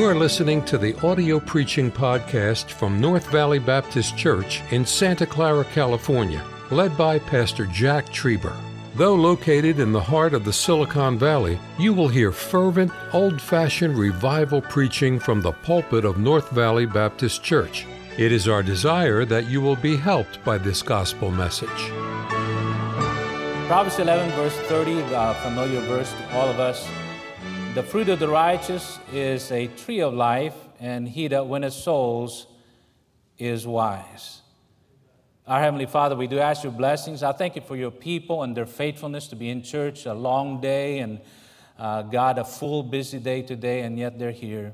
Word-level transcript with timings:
You 0.00 0.06
are 0.06 0.14
listening 0.14 0.64
to 0.64 0.78
the 0.78 0.98
audio 1.06 1.38
preaching 1.38 1.92
podcast 1.92 2.70
from 2.70 3.02
North 3.02 3.26
Valley 3.26 3.58
Baptist 3.58 4.16
Church 4.16 4.62
in 4.70 4.86
Santa 4.86 5.26
Clara, 5.26 5.62
California, 5.62 6.42
led 6.70 6.96
by 6.96 7.18
Pastor 7.18 7.66
Jack 7.66 8.06
Trieber. 8.06 8.56
Though 8.94 9.14
located 9.14 9.78
in 9.78 9.92
the 9.92 10.00
heart 10.00 10.32
of 10.32 10.46
the 10.46 10.54
Silicon 10.54 11.18
Valley, 11.18 11.58
you 11.78 11.92
will 11.92 12.08
hear 12.08 12.32
fervent, 12.32 12.90
old 13.12 13.42
fashioned 13.42 13.98
revival 13.98 14.62
preaching 14.62 15.18
from 15.18 15.42
the 15.42 15.52
pulpit 15.52 16.06
of 16.06 16.16
North 16.16 16.48
Valley 16.48 16.86
Baptist 16.86 17.42
Church. 17.42 17.86
It 18.16 18.32
is 18.32 18.48
our 18.48 18.62
desire 18.62 19.26
that 19.26 19.50
you 19.50 19.60
will 19.60 19.76
be 19.76 19.98
helped 19.98 20.42
by 20.46 20.56
this 20.56 20.80
gospel 20.80 21.30
message. 21.30 21.68
Proverbs 23.68 23.98
11, 23.98 24.30
verse 24.30 24.56
30, 24.60 25.02
a 25.12 25.34
familiar 25.42 25.80
verse 25.80 26.10
to 26.10 26.36
all 26.38 26.48
of 26.48 26.58
us. 26.58 26.88
The 27.72 27.84
fruit 27.84 28.08
of 28.08 28.18
the 28.18 28.26
righteous 28.26 28.98
is 29.12 29.52
a 29.52 29.68
tree 29.68 30.00
of 30.00 30.12
life, 30.12 30.56
and 30.80 31.08
he 31.08 31.28
that 31.28 31.46
winneth 31.46 31.72
souls 31.72 32.48
is 33.38 33.64
wise. 33.64 34.40
Our 35.46 35.60
Heavenly 35.60 35.86
Father, 35.86 36.16
we 36.16 36.26
do 36.26 36.40
ask 36.40 36.64
your 36.64 36.72
blessings. 36.72 37.22
I 37.22 37.30
thank 37.30 37.54
you 37.54 37.62
for 37.62 37.76
your 37.76 37.92
people 37.92 38.42
and 38.42 38.56
their 38.56 38.66
faithfulness 38.66 39.28
to 39.28 39.36
be 39.36 39.50
in 39.50 39.62
church 39.62 40.04
a 40.06 40.14
long 40.14 40.60
day, 40.60 40.98
and 40.98 41.20
uh, 41.78 42.02
God, 42.02 42.38
a 42.38 42.44
full, 42.44 42.82
busy 42.82 43.20
day 43.20 43.42
today, 43.42 43.82
and 43.82 43.96
yet 43.96 44.18
they're 44.18 44.32
here. 44.32 44.72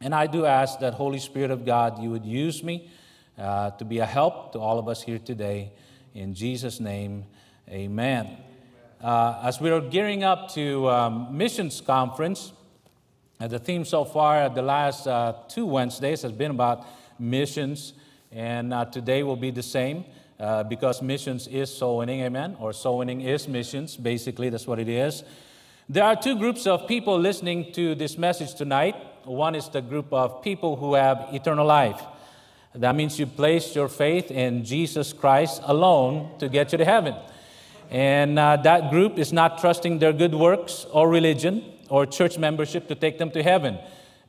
And 0.00 0.14
I 0.14 0.26
do 0.26 0.46
ask 0.46 0.78
that, 0.80 0.94
Holy 0.94 1.18
Spirit 1.18 1.50
of 1.50 1.66
God, 1.66 2.02
you 2.02 2.08
would 2.08 2.24
use 2.24 2.64
me 2.64 2.90
uh, 3.36 3.72
to 3.72 3.84
be 3.84 3.98
a 3.98 4.06
help 4.06 4.52
to 4.52 4.58
all 4.58 4.78
of 4.78 4.88
us 4.88 5.02
here 5.02 5.18
today. 5.18 5.72
In 6.14 6.32
Jesus' 6.32 6.80
name, 6.80 7.26
amen. 7.68 8.38
Uh, 9.02 9.40
as 9.44 9.58
we 9.62 9.70
are 9.70 9.80
gearing 9.80 10.24
up 10.24 10.52
to 10.52 10.86
um, 10.90 11.34
missions 11.34 11.80
conference, 11.80 12.52
uh, 13.40 13.48
the 13.48 13.58
theme 13.58 13.82
so 13.82 14.04
far 14.04 14.50
the 14.50 14.60
last 14.60 15.06
uh, 15.06 15.32
two 15.48 15.64
Wednesdays 15.64 16.20
has 16.20 16.32
been 16.32 16.50
about 16.50 16.84
missions, 17.18 17.94
and 18.30 18.74
uh, 18.74 18.84
today 18.84 19.22
will 19.22 19.36
be 19.36 19.50
the 19.50 19.62
same 19.62 20.04
uh, 20.38 20.64
because 20.64 21.00
missions 21.00 21.48
is 21.48 21.74
soul 21.74 21.96
winning, 21.96 22.20
amen? 22.20 22.58
Or 22.60 22.74
soul 22.74 22.98
winning 22.98 23.22
is 23.22 23.48
missions, 23.48 23.96
basically, 23.96 24.50
that's 24.50 24.66
what 24.66 24.78
it 24.78 24.88
is. 24.88 25.24
There 25.88 26.04
are 26.04 26.14
two 26.14 26.36
groups 26.36 26.66
of 26.66 26.86
people 26.86 27.18
listening 27.18 27.72
to 27.72 27.94
this 27.94 28.18
message 28.18 28.54
tonight. 28.54 28.96
One 29.24 29.54
is 29.54 29.70
the 29.70 29.80
group 29.80 30.12
of 30.12 30.42
people 30.42 30.76
who 30.76 30.92
have 30.92 31.28
eternal 31.32 31.66
life. 31.66 32.02
That 32.74 32.94
means 32.94 33.18
you 33.18 33.26
place 33.26 33.74
your 33.74 33.88
faith 33.88 34.30
in 34.30 34.62
Jesus 34.62 35.14
Christ 35.14 35.62
alone 35.64 36.38
to 36.38 36.50
get 36.50 36.72
you 36.72 36.76
to 36.78 36.84
heaven. 36.84 37.14
And 37.90 38.38
uh, 38.38 38.56
that 38.58 38.90
group 38.90 39.18
is 39.18 39.32
not 39.32 39.58
trusting 39.58 39.98
their 39.98 40.12
good 40.12 40.34
works 40.34 40.86
or 40.92 41.08
religion 41.08 41.64
or 41.88 42.06
church 42.06 42.38
membership 42.38 42.86
to 42.88 42.94
take 42.94 43.18
them 43.18 43.30
to 43.32 43.42
heaven 43.42 43.78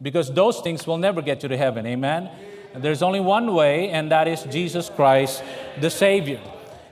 because 0.02 0.34
those 0.34 0.60
things 0.62 0.88
will 0.88 0.98
never 0.98 1.22
get 1.22 1.44
you 1.44 1.50
to 1.50 1.58
heaven. 1.58 1.86
Amen? 1.86 2.30
There's 2.76 3.04
only 3.04 3.20
one 3.20 3.54
way, 3.54 3.90
and 3.90 4.12
that 4.12 4.28
is 4.28 4.44
Jesus 4.44 4.90
Christ, 4.90 5.44
the 5.80 5.90
Savior. 5.90 6.40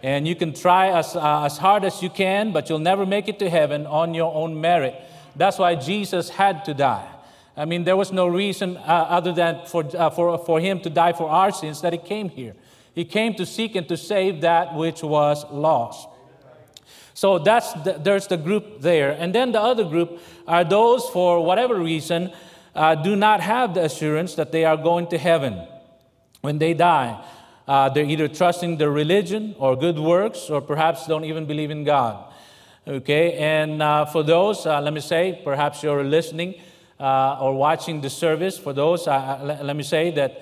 And 0.04 0.28
you 0.28 0.36
can 0.36 0.54
try 0.54 0.90
as, 0.90 1.16
uh, 1.16 1.44
as 1.46 1.58
hard 1.58 1.84
as 1.84 2.04
you 2.04 2.10
can, 2.10 2.52
but 2.52 2.70
you'll 2.70 2.80
never 2.80 3.06
make 3.06 3.28
it 3.28 3.40
to 3.40 3.50
heaven 3.50 3.88
on 3.88 4.14
your 4.14 4.34
own 4.34 4.60
merit. 4.60 4.96
That's 5.36 5.58
why 5.58 5.76
Jesus 5.76 6.30
had 6.30 6.66
to 6.66 6.74
die. 6.74 7.08
I 7.56 7.66
mean, 7.66 7.84
there 7.84 7.98
was 7.98 8.12
no 8.12 8.28
reason 8.28 8.78
uh, 8.78 8.82
other 9.10 9.34
than 9.34 9.66
for, 9.66 9.86
uh, 9.98 10.10
for, 10.10 10.38
for 10.38 10.60
him 10.60 10.80
to 10.82 10.90
die 10.90 11.14
for 11.14 11.30
our 11.30 11.52
sins 11.52 11.82
that 11.82 11.94
he 11.94 12.00
came 12.00 12.30
here. 12.30 12.56
He 12.94 13.06
came 13.06 13.34
to 13.36 13.46
seek 13.46 13.76
and 13.76 13.88
to 13.88 13.98
save 13.98 14.42
that 14.42 14.76
which 14.76 15.02
was 15.02 15.46
lost. 15.52 16.09
So 17.20 17.38
that's 17.38 17.74
the, 17.74 18.00
there's 18.02 18.28
the 18.28 18.38
group 18.38 18.80
there. 18.80 19.12
And 19.12 19.36
then 19.36 19.52
the 19.52 19.60
other 19.60 19.84
group 19.84 20.22
are 20.48 20.64
those, 20.64 21.06
for 21.10 21.44
whatever 21.44 21.78
reason, 21.78 22.32
uh, 22.74 22.96
do 22.96 23.14
not 23.18 23.42
have 23.42 23.74
the 23.74 23.84
assurance 23.84 24.36
that 24.36 24.54
they 24.54 24.64
are 24.64 24.78
going 24.78 25.08
to 25.08 25.18
heaven 25.18 25.68
when 26.40 26.60
they 26.60 26.74
die. 26.74 27.22
Uh, 27.68 27.90
they're 27.90 28.06
either 28.06 28.30
trusting 28.30 28.78
their 28.78 28.90
religion 28.90 29.54
or 29.60 29.76
good 29.76 30.00
works, 30.00 30.50
or 30.50 30.62
perhaps 30.62 31.08
don't 31.08 31.26
even 31.26 31.46
believe 31.46 31.72
in 31.72 31.84
God. 31.84 32.24
Okay, 32.88 33.34
and 33.34 33.84
uh, 33.84 34.06
for 34.06 34.24
those, 34.24 34.66
uh, 34.66 34.80
let 34.80 34.94
me 34.94 35.02
say, 35.02 35.42
perhaps 35.44 35.84
you're 35.84 36.06
listening 36.06 36.56
uh, 37.02 37.38
or 37.42 37.54
watching 37.54 38.00
the 38.00 38.10
service. 38.10 38.58
For 38.58 38.72
those, 38.72 39.10
uh, 39.10 39.42
let, 39.44 39.66
let, 39.66 39.76
me 39.76 39.84
say 39.84 40.12
that 40.12 40.42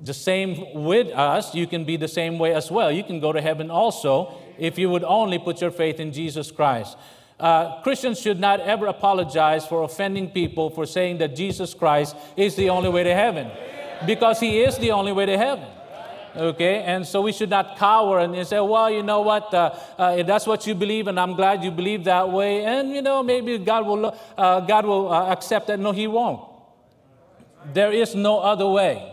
the 0.00 0.14
same 0.14 0.84
with 0.84 1.08
us, 1.08 1.56
you 1.56 1.66
can 1.66 1.84
be 1.84 1.96
the 1.96 2.06
same 2.06 2.38
way 2.38 2.54
as 2.54 2.70
well. 2.70 2.92
You 2.92 3.02
can 3.02 3.18
go 3.18 3.32
to 3.32 3.40
heaven 3.40 3.68
also 3.68 4.38
if 4.60 4.78
you 4.78 4.88
would 4.90 5.04
only 5.04 5.38
put 5.38 5.60
your 5.60 5.70
faith 5.70 5.98
in 5.98 6.12
Jesus 6.12 6.50
Christ. 6.52 6.96
Uh, 7.40 7.80
Christians 7.82 8.20
should 8.20 8.38
not 8.38 8.60
ever 8.60 8.86
apologize 8.86 9.66
for 9.66 9.82
offending 9.82 10.28
people 10.28 10.68
for 10.68 10.84
saying 10.84 11.18
that 11.18 11.34
Jesus 11.34 11.72
Christ 11.72 12.14
is 12.36 12.54
the 12.54 12.68
only 12.68 12.90
way 12.90 13.02
to 13.02 13.14
heaven, 13.14 13.50
because 14.06 14.38
He 14.38 14.60
is 14.60 14.76
the 14.76 14.92
only 14.92 15.12
way 15.12 15.26
to 15.26 15.38
heaven. 15.38 15.64
Okay, 16.36 16.82
and 16.82 17.04
so 17.04 17.22
we 17.22 17.32
should 17.32 17.50
not 17.50 17.76
cower 17.76 18.20
and 18.20 18.46
say, 18.46 18.60
well, 18.60 18.88
you 18.88 19.02
know 19.02 19.22
what, 19.22 19.52
uh, 19.52 19.74
uh, 19.98 20.22
that's 20.22 20.46
what 20.46 20.64
you 20.66 20.76
believe, 20.76 21.08
and 21.08 21.18
I'm 21.18 21.34
glad 21.34 21.64
you 21.64 21.72
believe 21.72 22.04
that 22.04 22.30
way, 22.30 22.64
and 22.64 22.92
you 22.94 23.02
know, 23.02 23.22
maybe 23.22 23.58
God 23.58 23.86
will, 23.86 24.16
uh, 24.38 24.60
God 24.60 24.84
will 24.86 25.12
uh, 25.12 25.32
accept 25.32 25.66
that. 25.66 25.80
No, 25.80 25.90
He 25.90 26.06
won't. 26.06 26.46
There 27.72 27.90
is 27.90 28.14
no 28.14 28.38
other 28.38 28.68
way. 28.68 29.12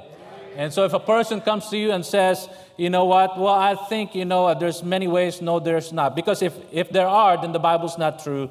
And 0.58 0.74
so 0.74 0.86
if 0.86 0.94
a 0.94 1.00
person 1.00 1.42
comes 1.42 1.70
to 1.70 1.78
you 1.78 1.92
and 1.92 2.06
says, 2.06 2.50
you 2.78 2.90
know 2.90 3.06
what, 3.06 3.40
well, 3.40 3.54
I 3.54 3.76
think, 3.76 4.14
you 4.16 4.26
know, 4.26 4.54
there's 4.54 4.84
many 4.84 5.08
ways, 5.08 5.42
no, 5.42 5.60
there's 5.60 5.92
not. 5.92 6.16
Because 6.16 6.42
if, 6.42 6.54
if 6.72 6.90
there 6.92 7.08
are, 7.08 7.42
then 7.42 7.52
the 7.52 7.60
Bible's 7.60 7.98
not 7.98 8.24
true, 8.24 8.50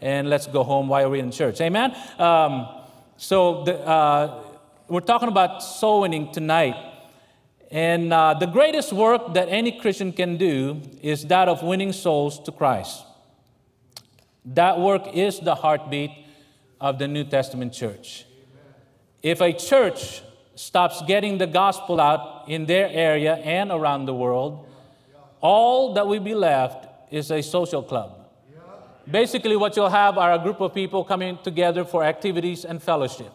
and 0.00 0.28
let's 0.28 0.46
go 0.46 0.64
home. 0.64 0.88
Why 0.88 1.02
are 1.02 1.08
we 1.08 1.20
in 1.20 1.30
church? 1.30 1.60
Amen? 1.60 1.96
Um, 2.18 2.68
so 3.16 3.64
the, 3.64 3.78
uh, 3.86 4.42
we're 4.88 5.00
talking 5.00 5.28
about 5.28 5.62
soul 5.62 6.02
winning 6.02 6.32
tonight. 6.32 6.74
And 7.70 8.12
uh, 8.12 8.34
the 8.34 8.46
greatest 8.46 8.92
work 8.92 9.34
that 9.34 9.48
any 9.48 9.78
Christian 9.78 10.12
can 10.12 10.36
do 10.38 10.80
is 11.02 11.26
that 11.26 11.48
of 11.48 11.62
winning 11.62 11.92
souls 11.92 12.40
to 12.44 12.52
Christ. 12.52 13.04
That 14.44 14.80
work 14.80 15.14
is 15.14 15.38
the 15.40 15.54
heartbeat 15.54 16.10
of 16.80 16.98
the 16.98 17.06
New 17.06 17.24
Testament 17.24 17.74
church. 17.74 18.24
If 19.22 19.40
a 19.40 19.52
church 19.52 20.22
stops 20.58 21.02
getting 21.06 21.38
the 21.38 21.46
gospel 21.46 22.00
out 22.00 22.48
in 22.48 22.66
their 22.66 22.88
area 22.88 23.36
and 23.36 23.70
around 23.70 24.06
the 24.06 24.14
world, 24.14 24.66
all 25.40 25.94
that 25.94 26.06
will 26.06 26.20
be 26.20 26.34
left 26.34 26.88
is 27.12 27.30
a 27.30 27.40
social 27.40 27.82
club. 27.82 28.26
Basically, 29.08 29.56
what 29.56 29.76
you'll 29.76 29.88
have 29.88 30.18
are 30.18 30.32
a 30.32 30.38
group 30.38 30.60
of 30.60 30.74
people 30.74 31.04
coming 31.04 31.38
together 31.44 31.84
for 31.84 32.02
activities 32.02 32.64
and 32.64 32.82
fellowship. 32.82 33.32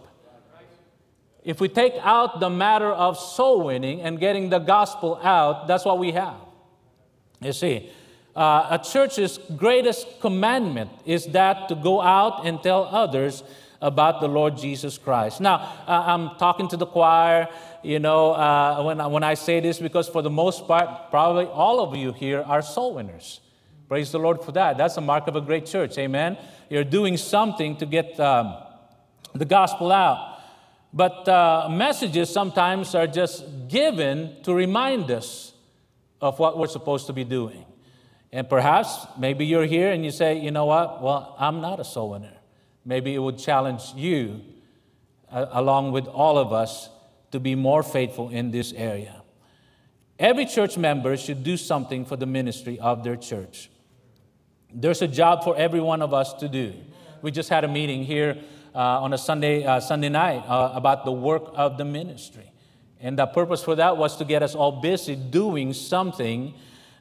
If 1.43 1.61
we 1.61 1.69
take 1.69 1.93
out 2.01 2.41
the 2.41 2.49
matter 2.49 2.91
of 2.91 3.17
soul 3.17 3.63
winning 3.63 4.01
and 4.01 4.19
getting 4.19 4.49
the 4.49 4.59
gospel 4.59 5.19
out, 5.23 5.65
that's 5.67 5.85
what 5.85 5.99
we 5.99 6.11
have. 6.11 6.35
You 7.41 7.53
see, 7.53 7.89
uh, 8.35 8.67
a 8.69 8.79
church's 8.79 9.39
greatest 9.55 10.19
commandment 10.19 10.89
is 11.05 11.27
that 11.27 11.69
to 11.69 11.75
go 11.75 12.01
out 12.01 12.45
and 12.45 12.61
tell 12.61 12.83
others 12.83 13.43
about 13.83 14.21
the 14.21 14.27
Lord 14.27 14.57
Jesus 14.57 14.97
Christ. 14.97 15.41
Now, 15.41 15.83
I'm 15.85 16.35
talking 16.37 16.69
to 16.69 16.77
the 16.77 16.85
choir, 16.85 17.49
you 17.83 17.99
know, 17.99 18.31
uh, 18.31 18.81
when, 18.81 18.97
when 19.11 19.23
I 19.23 19.33
say 19.33 19.59
this, 19.59 19.77
because 19.77 20.07
for 20.07 20.21
the 20.21 20.29
most 20.29 20.65
part, 20.67 21.11
probably 21.11 21.45
all 21.45 21.81
of 21.81 21.95
you 21.95 22.13
here 22.13 22.41
are 22.41 22.61
soul 22.61 22.95
winners. 22.95 23.41
Praise 23.89 24.11
the 24.11 24.19
Lord 24.19 24.41
for 24.41 24.53
that. 24.53 24.77
That's 24.77 24.95
a 24.95 25.01
mark 25.01 25.27
of 25.27 25.35
a 25.35 25.41
great 25.41 25.65
church. 25.65 25.97
Amen. 25.97 26.37
You're 26.69 26.85
doing 26.85 27.17
something 27.17 27.75
to 27.77 27.85
get 27.85 28.17
um, 28.19 28.55
the 29.35 29.45
gospel 29.45 29.91
out. 29.91 30.39
But 30.93 31.27
uh, 31.27 31.67
messages 31.69 32.29
sometimes 32.29 32.95
are 32.95 33.07
just 33.07 33.67
given 33.67 34.37
to 34.43 34.53
remind 34.53 35.11
us 35.11 35.53
of 36.21 36.39
what 36.39 36.57
we're 36.57 36.67
supposed 36.67 37.07
to 37.07 37.13
be 37.13 37.25
doing. 37.25 37.65
And 38.31 38.47
perhaps 38.47 39.05
maybe 39.19 39.45
you're 39.45 39.65
here 39.65 39.91
and 39.91 40.05
you 40.05 40.11
say, 40.11 40.39
you 40.39 40.51
know 40.51 40.65
what? 40.65 41.03
Well, 41.03 41.35
I'm 41.37 41.59
not 41.59 41.79
a 41.79 41.83
soul 41.83 42.11
winner. 42.11 42.37
Maybe 42.85 43.15
it 43.15 43.19
would 43.19 43.37
challenge 43.37 43.93
you, 43.95 44.41
uh, 45.31 45.45
along 45.51 45.91
with 45.91 46.07
all 46.07 46.37
of 46.37 46.51
us, 46.51 46.89
to 47.31 47.39
be 47.39 47.55
more 47.55 47.81
faithful 47.81 48.29
in 48.29 48.51
this 48.51 48.73
area. 48.73 49.21
Every 50.19 50.45
church 50.45 50.77
member 50.77 51.17
should 51.17 51.43
do 51.43 51.57
something 51.57 52.05
for 52.05 52.15
the 52.15 52.25
ministry 52.25 52.79
of 52.79 53.03
their 53.03 53.15
church. 53.15 53.69
There's 54.73 55.01
a 55.01 55.07
job 55.07 55.43
for 55.43 55.55
every 55.57 55.79
one 55.79 56.01
of 56.01 56.13
us 56.13 56.33
to 56.35 56.47
do. 56.47 56.73
We 57.21 57.31
just 57.31 57.49
had 57.49 57.63
a 57.63 57.67
meeting 57.67 58.03
here 58.03 58.37
uh, 58.75 58.79
on 59.01 59.13
a 59.13 59.17
Sunday, 59.17 59.63
uh, 59.63 59.79
Sunday 59.79 60.09
night 60.09 60.43
uh, 60.47 60.71
about 60.73 61.05
the 61.05 61.11
work 61.11 61.43
of 61.53 61.77
the 61.77 61.85
ministry. 61.85 62.51
And 62.99 63.17
the 63.17 63.25
purpose 63.25 63.63
for 63.63 63.75
that 63.75 63.97
was 63.97 64.17
to 64.17 64.25
get 64.25 64.43
us 64.43 64.55
all 64.55 64.81
busy 64.81 65.15
doing 65.15 65.73
something 65.73 66.53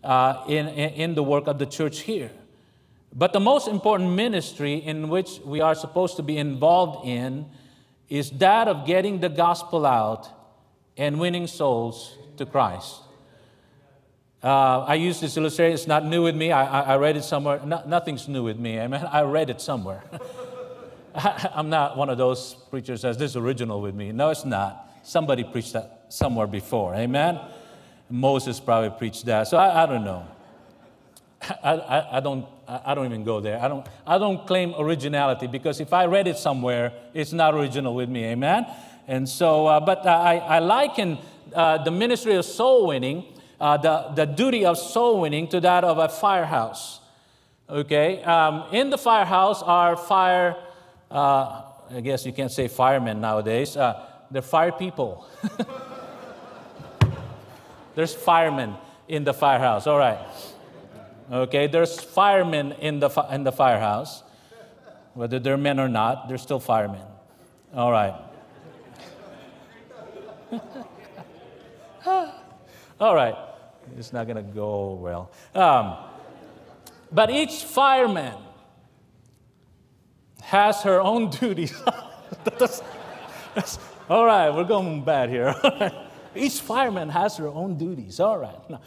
uh, 0.02 0.44
in, 0.48 0.68
in 0.68 1.14
the 1.14 1.22
work 1.22 1.46
of 1.46 1.58
the 1.58 1.66
church 1.66 2.00
here. 2.00 2.30
But 3.12 3.32
the 3.32 3.40
most 3.40 3.68
important 3.68 4.10
ministry 4.10 4.74
in 4.74 5.08
which 5.08 5.40
we 5.44 5.60
are 5.60 5.74
supposed 5.74 6.16
to 6.16 6.22
be 6.22 6.38
involved 6.38 7.06
in 7.06 7.46
is 8.08 8.30
that 8.32 8.68
of 8.68 8.86
getting 8.86 9.20
the 9.20 9.28
gospel 9.28 9.84
out 9.84 10.28
and 10.96 11.20
winning 11.20 11.46
souls 11.46 12.16
to 12.36 12.46
Christ. 12.46 13.00
Uh, 14.42 14.80
I 14.80 14.94
use 14.96 15.20
this 15.20 15.36
illustration, 15.36 15.74
it's 15.74 15.86
not 15.86 16.04
new 16.04 16.24
with 16.24 16.34
me. 16.34 16.50
I, 16.50 16.80
I, 16.80 16.94
I 16.94 16.96
read 16.96 17.16
it 17.16 17.22
somewhere. 17.22 17.60
No, 17.64 17.82
nothing's 17.86 18.26
new 18.28 18.42
with 18.42 18.58
me. 18.58 18.80
I 18.80 18.88
mean, 18.88 19.00
I 19.00 19.22
read 19.22 19.50
it 19.50 19.60
somewhere. 19.60 20.02
I'm 21.14 21.68
not 21.68 21.96
one 21.96 22.08
of 22.08 22.18
those 22.18 22.54
preachers 22.70 23.02
that 23.02 23.08
says 23.08 23.18
this 23.18 23.30
is 23.32 23.36
original 23.36 23.80
with 23.80 23.94
me. 23.94 24.10
No, 24.12 24.30
it's 24.30 24.44
not. 24.44 24.90
Somebody 25.04 25.44
preached 25.44 25.74
that 25.74 26.06
somewhere 26.08 26.46
before. 26.46 26.94
Amen? 26.94 27.38
Moses 28.10 28.58
probably 28.60 28.90
preached 28.90 29.26
that. 29.26 29.48
So 29.48 29.56
I, 29.56 29.84
I 29.84 29.86
don't 29.86 30.04
know. 30.04 30.26
I, 31.62 31.72
I, 31.72 32.16
I, 32.16 32.20
don't, 32.20 32.46
I 32.68 32.94
don't 32.94 33.06
even 33.06 33.24
go 33.24 33.40
there. 33.40 33.60
I 33.60 33.68
don't, 33.68 33.86
I 34.06 34.18
don't 34.18 34.46
claim 34.46 34.74
originality 34.78 35.46
because 35.46 35.80
if 35.80 35.92
I 35.92 36.06
read 36.06 36.26
it 36.26 36.38
somewhere, 36.38 36.92
it's 37.12 37.32
not 37.32 37.54
original 37.54 37.94
with 37.94 38.08
me. 38.08 38.24
Amen? 38.24 38.66
And 39.08 39.28
so, 39.28 39.66
uh, 39.66 39.80
but 39.80 40.06
I, 40.06 40.38
I 40.38 40.58
liken 40.60 41.18
uh, 41.54 41.82
the 41.82 41.90
ministry 41.90 42.34
of 42.36 42.44
soul 42.44 42.86
winning, 42.86 43.24
uh, 43.60 43.76
the, 43.76 44.12
the 44.14 44.26
duty 44.26 44.64
of 44.64 44.78
soul 44.78 45.20
winning, 45.20 45.48
to 45.48 45.60
that 45.60 45.84
of 45.84 45.98
a 45.98 46.08
firehouse. 46.08 47.00
Okay? 47.68 48.22
Um, 48.22 48.64
in 48.72 48.90
the 48.90 48.98
firehouse 48.98 49.62
are 49.62 49.96
fire, 49.96 50.56
uh, 51.10 51.62
I 51.90 52.00
guess 52.00 52.24
you 52.24 52.32
can't 52.32 52.52
say 52.52 52.68
firemen 52.68 53.20
nowadays, 53.20 53.76
uh, 53.76 54.06
they're 54.30 54.40
fire 54.42 54.72
people. 54.72 55.26
There's 57.94 58.14
firemen 58.14 58.74
in 59.08 59.24
the 59.24 59.34
firehouse. 59.34 59.86
All 59.86 59.98
right. 59.98 60.18
Okay, 61.32 61.66
there's 61.66 61.98
firemen 61.98 62.72
in 62.72 63.00
the, 63.00 63.08
in 63.30 63.42
the 63.42 63.52
firehouse. 63.52 64.22
Whether 65.14 65.38
they're 65.38 65.56
men 65.56 65.80
or 65.80 65.88
not, 65.88 66.28
they're 66.28 66.36
still 66.36 66.60
firemen. 66.60 67.06
All 67.74 67.90
right. 67.90 68.14
All 73.00 73.14
right. 73.14 73.34
It's 73.96 74.12
not 74.12 74.26
going 74.26 74.36
to 74.36 74.42
go 74.42 74.92
well. 74.94 75.30
Um, 75.54 75.96
but 77.10 77.30
each 77.30 77.64
fireman 77.64 78.36
has 80.42 80.82
her 80.82 81.00
own 81.00 81.30
duties. 81.40 81.74
that's, 82.58 82.82
that's, 83.54 83.78
all 84.08 84.26
right, 84.26 84.50
we're 84.50 84.64
going 84.64 85.02
bad 85.02 85.30
here. 85.30 85.54
each 86.34 86.60
fireman 86.60 87.08
has 87.08 87.36
her 87.38 87.48
own 87.48 87.78
duties. 87.78 88.20
All 88.20 88.38
right. 88.38 88.80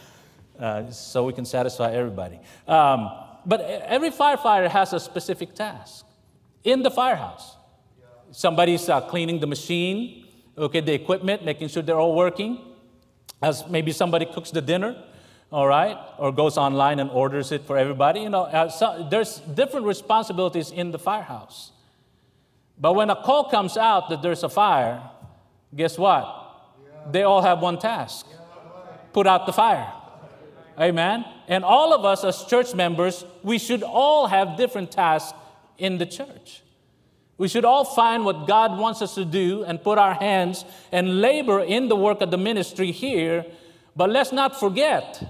Uh, 0.58 0.90
so 0.90 1.24
we 1.24 1.32
can 1.32 1.44
satisfy 1.44 1.92
everybody. 1.92 2.38
Um, 2.66 3.10
but 3.44 3.60
every 3.60 4.10
firefighter 4.10 4.68
has 4.68 4.92
a 4.92 5.00
specific 5.00 5.54
task 5.54 6.04
in 6.64 6.82
the 6.82 6.90
firehouse. 6.90 7.56
Somebody's 8.30 8.88
uh, 8.88 9.02
cleaning 9.02 9.38
the 9.40 9.46
machine, 9.46 10.26
okay, 10.58 10.80
the 10.80 10.94
equipment, 10.94 11.44
making 11.44 11.68
sure 11.68 11.82
they're 11.82 12.00
all 12.00 12.14
working. 12.14 12.58
As 13.42 13.68
maybe 13.68 13.92
somebody 13.92 14.26
cooks 14.26 14.50
the 14.50 14.62
dinner, 14.62 14.96
all 15.52 15.66
right, 15.66 15.96
or 16.18 16.32
goes 16.32 16.56
online 16.56 16.98
and 16.98 17.10
orders 17.10 17.52
it 17.52 17.62
for 17.62 17.76
everybody. 17.76 18.20
You 18.20 18.30
know, 18.30 18.42
uh, 18.42 18.68
so 18.68 19.06
there's 19.10 19.38
different 19.40 19.86
responsibilities 19.86 20.70
in 20.70 20.90
the 20.90 20.98
firehouse. 20.98 21.72
But 22.78 22.94
when 22.94 23.10
a 23.10 23.16
call 23.16 23.50
comes 23.50 23.76
out 23.76 24.08
that 24.08 24.22
there's 24.22 24.42
a 24.42 24.48
fire, 24.48 25.02
guess 25.74 25.96
what? 25.98 26.24
They 27.10 27.22
all 27.22 27.42
have 27.42 27.60
one 27.60 27.78
task 27.78 28.26
put 29.16 29.26
out 29.26 29.46
the 29.46 29.52
fire. 29.52 29.90
Amen. 30.78 31.24
And 31.48 31.64
all 31.64 31.94
of 31.94 32.04
us 32.04 32.22
as 32.24 32.44
church 32.44 32.74
members, 32.74 33.24
we 33.42 33.58
should 33.58 33.82
all 33.82 34.26
have 34.26 34.56
different 34.56 34.90
tasks 34.90 35.36
in 35.78 35.98
the 35.98 36.06
church. 36.06 36.62
We 37.38 37.48
should 37.48 37.64
all 37.64 37.84
find 37.84 38.24
what 38.24 38.46
God 38.46 38.78
wants 38.78 39.02
us 39.02 39.14
to 39.14 39.24
do 39.24 39.64
and 39.64 39.82
put 39.82 39.98
our 39.98 40.14
hands 40.14 40.64
and 40.92 41.20
labor 41.20 41.60
in 41.60 41.88
the 41.88 41.96
work 41.96 42.20
of 42.20 42.30
the 42.30 42.38
ministry 42.38 42.92
here. 42.92 43.44
But 43.94 44.10
let's 44.10 44.32
not 44.32 44.58
forget, 44.58 45.22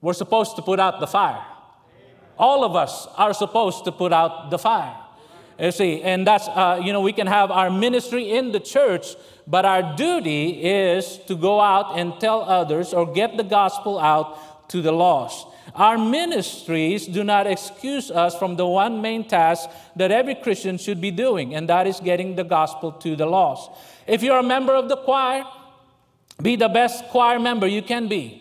we're 0.00 0.12
supposed 0.12 0.56
to 0.56 0.62
put 0.62 0.78
out 0.78 1.00
the 1.00 1.06
fire. 1.06 1.44
All 2.38 2.64
of 2.64 2.74
us 2.74 3.06
are 3.16 3.32
supposed 3.34 3.84
to 3.84 3.92
put 3.92 4.12
out 4.12 4.50
the 4.50 4.58
fire. 4.58 4.96
You 5.58 5.70
see, 5.70 6.02
and 6.02 6.26
that's, 6.26 6.48
uh, 6.48 6.80
you 6.82 6.92
know, 6.92 7.00
we 7.00 7.12
can 7.12 7.28
have 7.28 7.50
our 7.52 7.70
ministry 7.70 8.32
in 8.32 8.50
the 8.50 8.58
church, 8.58 9.14
but 9.46 9.64
our 9.64 9.94
duty 9.96 10.64
is 10.64 11.18
to 11.26 11.34
go 11.36 11.60
out 11.60 11.98
and 11.98 12.18
tell 12.18 12.42
others 12.42 12.94
or 12.94 13.12
get 13.12 13.36
the 13.36 13.44
gospel 13.44 13.98
out 13.98 14.68
to 14.70 14.80
the 14.80 14.92
lost. 14.92 15.46
Our 15.74 15.98
ministries 15.98 17.06
do 17.06 17.24
not 17.24 17.46
excuse 17.46 18.10
us 18.10 18.36
from 18.38 18.56
the 18.56 18.66
one 18.66 19.02
main 19.02 19.26
task 19.26 19.68
that 19.96 20.10
every 20.10 20.34
Christian 20.34 20.78
should 20.78 21.00
be 21.00 21.10
doing, 21.10 21.54
and 21.54 21.68
that 21.68 21.86
is 21.86 22.00
getting 22.00 22.36
the 22.36 22.44
gospel 22.44 22.92
to 22.92 23.16
the 23.16 23.26
lost. 23.26 23.70
If 24.06 24.22
you're 24.22 24.38
a 24.38 24.42
member 24.42 24.74
of 24.74 24.88
the 24.88 24.96
choir, 24.96 25.44
be 26.40 26.56
the 26.56 26.68
best 26.68 27.04
choir 27.08 27.38
member 27.38 27.66
you 27.66 27.82
can 27.82 28.08
be. 28.08 28.40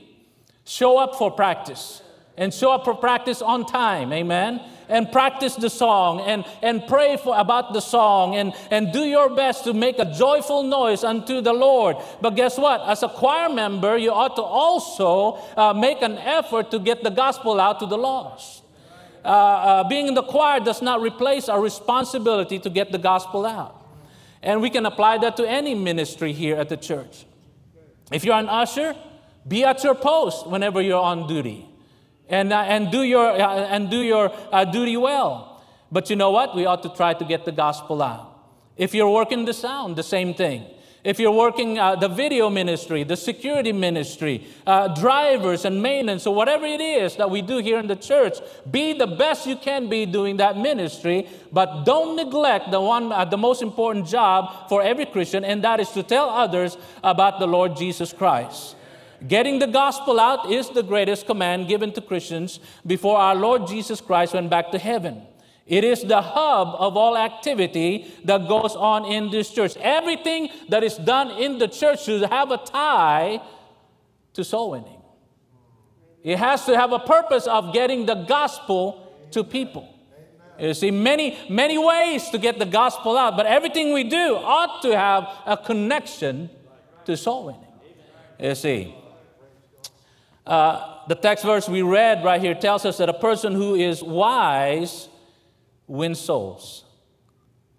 Show 0.66 0.98
up 0.98 1.16
for 1.16 1.32
practice 1.32 2.02
and 2.38 2.54
show 2.54 2.72
up 2.72 2.86
for 2.86 2.96
practice 2.96 3.42
on 3.42 3.66
time. 3.66 4.14
Amen 4.14 4.62
and 4.94 5.12
practice 5.12 5.56
the 5.56 5.72
song 5.72 6.22
and, 6.22 6.46
and 6.62 6.86
pray 6.88 7.18
for, 7.18 7.36
about 7.36 7.74
the 7.74 7.82
song 7.82 8.36
and, 8.36 8.54
and 8.70 8.94
do 8.94 9.00
your 9.00 9.36
best 9.36 9.64
to 9.64 9.74
make 9.74 9.98
a 9.98 10.06
joyful 10.06 10.62
noise 10.62 11.04
unto 11.04 11.42
the 11.42 11.52
Lord. 11.52 11.98
But 12.22 12.36
guess 12.36 12.60
what? 12.60 12.80
As 12.82 13.02
a 13.02 13.10
choir 13.10 13.50
member, 13.50 13.98
you 13.98 14.12
ought 14.12 14.36
to 14.36 14.44
also 14.44 15.42
uh, 15.58 15.74
make 15.74 16.04
an 16.04 16.20
effort 16.20 16.70
to 16.70 16.80
get 16.80 17.04
the 17.04 17.10
gospel 17.10 17.60
out 17.60 17.80
to 17.80 17.88
the 17.88 17.98
lost. 17.98 18.62
Uh, 19.26 19.28
uh, 19.28 19.90
being 19.90 20.08
in 20.08 20.14
the 20.14 20.22
choir 20.22 20.60
does 20.60 20.82
not 20.84 21.02
replace 21.02 21.50
our 21.50 21.60
responsibility 21.60 22.60
to 22.60 22.70
get 22.70 22.92
the 22.92 23.00
gospel 23.00 23.48
out. 23.48 23.76
And 24.44 24.62
we 24.62 24.70
can 24.70 24.86
apply 24.86 25.18
that 25.20 25.38
to 25.38 25.50
any 25.50 25.74
ministry 25.74 26.34
here 26.34 26.56
at 26.58 26.70
the 26.70 26.78
church. 26.78 27.26
If 28.12 28.24
you're 28.24 28.36
an 28.36 28.50
usher, 28.50 28.96
be 29.48 29.64
at 29.64 29.84
your 29.84 29.96
post 29.96 30.46
whenever 30.46 30.82
you're 30.82 31.02
on 31.02 31.28
duty 31.28 31.73
and, 32.30 32.54
uh, 32.54 32.60
and 32.62 32.92
do 32.92 33.04
your, 33.04 33.30
uh, 33.30 33.66
and 33.66 33.90
do 33.90 34.02
your 34.02 34.32
uh, 34.52 34.66
duty 34.66 34.98
well. 34.98 35.64
But 35.92 36.10
you 36.10 36.16
know 36.16 36.32
what? 36.32 36.56
We 36.56 36.66
ought 36.66 36.84
to 36.84 36.90
try 36.90 37.14
to 37.14 37.26
get 37.26 37.46
the 37.46 37.52
gospel 37.52 38.02
out. 38.02 38.30
If 38.78 38.94
you're 38.94 39.10
working 39.10 39.46
the 39.46 39.54
sound, 39.54 39.96
the 39.96 40.04
same 40.04 40.34
thing. 40.34 40.66
If 41.04 41.20
you're 41.20 41.34
working 41.34 41.78
uh, 41.78 41.98
the 41.98 42.08
video 42.08 42.50
ministry, 42.50 43.04
the 43.04 43.18
security 43.18 43.74
ministry, 43.74 44.48
uh, 44.66 44.88
drivers 44.96 45.66
and 45.66 45.84
maintenance, 45.84 46.26
or 46.26 46.34
whatever 46.34 46.66
it 46.66 46.80
is 46.80 47.18
that 47.18 47.30
we 47.30 47.42
do 47.42 47.58
here 47.58 47.78
in 47.78 47.88
the 47.88 47.98
church, 47.98 48.38
be 48.72 48.94
the 48.94 49.08
best 49.08 49.46
you 49.46 49.58
can 49.58 49.90
be 49.90 50.06
doing 50.06 50.38
that 50.38 50.58
ministry, 50.58 51.28
but 51.52 51.84
don't 51.84 52.16
neglect 52.16 52.72
the 52.72 52.80
one, 52.80 53.12
uh, 53.12 53.26
the 53.26 53.38
most 53.38 53.62
important 53.62 54.08
job 54.08 54.70
for 54.70 54.82
every 54.82 55.06
Christian, 55.06 55.44
and 55.44 55.62
that 55.66 55.82
is 55.82 55.90
to 55.90 56.04
tell 56.04 56.30
others 56.30 56.78
about 57.04 57.38
the 57.40 57.48
Lord 57.48 57.76
Jesus 57.76 58.14
Christ. 58.14 58.78
Getting 59.28 59.60
the 59.60 59.68
gospel 59.68 60.20
out 60.20 60.52
is 60.52 60.70
the 60.70 60.84
greatest 60.84 61.26
command 61.26 61.68
given 61.68 61.94
to 61.94 62.02
Christians 62.02 62.60
before 62.86 63.18
our 63.18 63.36
Lord 63.36 63.68
Jesus 63.68 64.02
Christ 64.02 64.34
went 64.34 64.50
back 64.50 64.72
to 64.72 64.80
heaven. 64.80 65.22
It 65.66 65.86
is 65.86 66.04
the 66.04 66.22
hub 66.22 66.76
of 66.78 66.98
all 66.98 67.18
activity 67.18 68.12
that 68.26 68.50
goes 68.50 68.76
on 68.76 69.06
in 69.06 69.32
this 69.32 69.50
church. 69.50 69.78
Everything 69.78 70.50
that 70.68 70.84
is 70.84 70.98
done 70.98 71.32
in 71.32 71.58
the 71.58 71.70
church 71.70 72.04
should 72.04 72.24
have 72.24 72.52
a 72.52 72.58
tie 72.58 73.42
to 74.34 74.44
soul 74.44 74.72
winning. 74.72 75.02
It 76.22 76.38
has 76.38 76.66
to 76.66 76.78
have 76.78 76.92
a 76.92 77.00
purpose 77.00 77.48
of 77.48 77.74
getting 77.74 78.06
the 78.06 78.16
gospel 78.16 79.14
to 79.32 79.44
people. 79.44 79.90
You 80.60 80.74
see, 80.74 80.92
many, 80.92 81.38
many 81.50 81.78
ways 81.78 82.30
to 82.30 82.38
get 82.38 82.60
the 82.60 82.66
gospel 82.66 83.18
out, 83.18 83.38
but 83.38 83.46
everything 83.46 83.94
we 83.94 84.04
do 84.04 84.36
ought 84.36 84.82
to 84.82 84.98
have 84.98 85.28
a 85.46 85.58
connection 85.58 86.50
to 87.06 87.16
soul 87.16 87.46
winning. 87.46 87.62
You 88.40 88.56
see, 88.56 88.96
uh, 90.46 91.08
the 91.08 91.16
text 91.16 91.46
verse 91.46 91.70
we 91.70 91.82
read 91.82 92.24
right 92.24 92.42
here 92.42 92.56
tells 92.56 92.86
us 92.86 92.98
that 92.98 93.10
a 93.10 93.14
person 93.14 93.54
who 93.54 93.76
is 93.76 94.04
wise 94.04 95.08
wins 95.88 96.20
souls. 96.20 96.84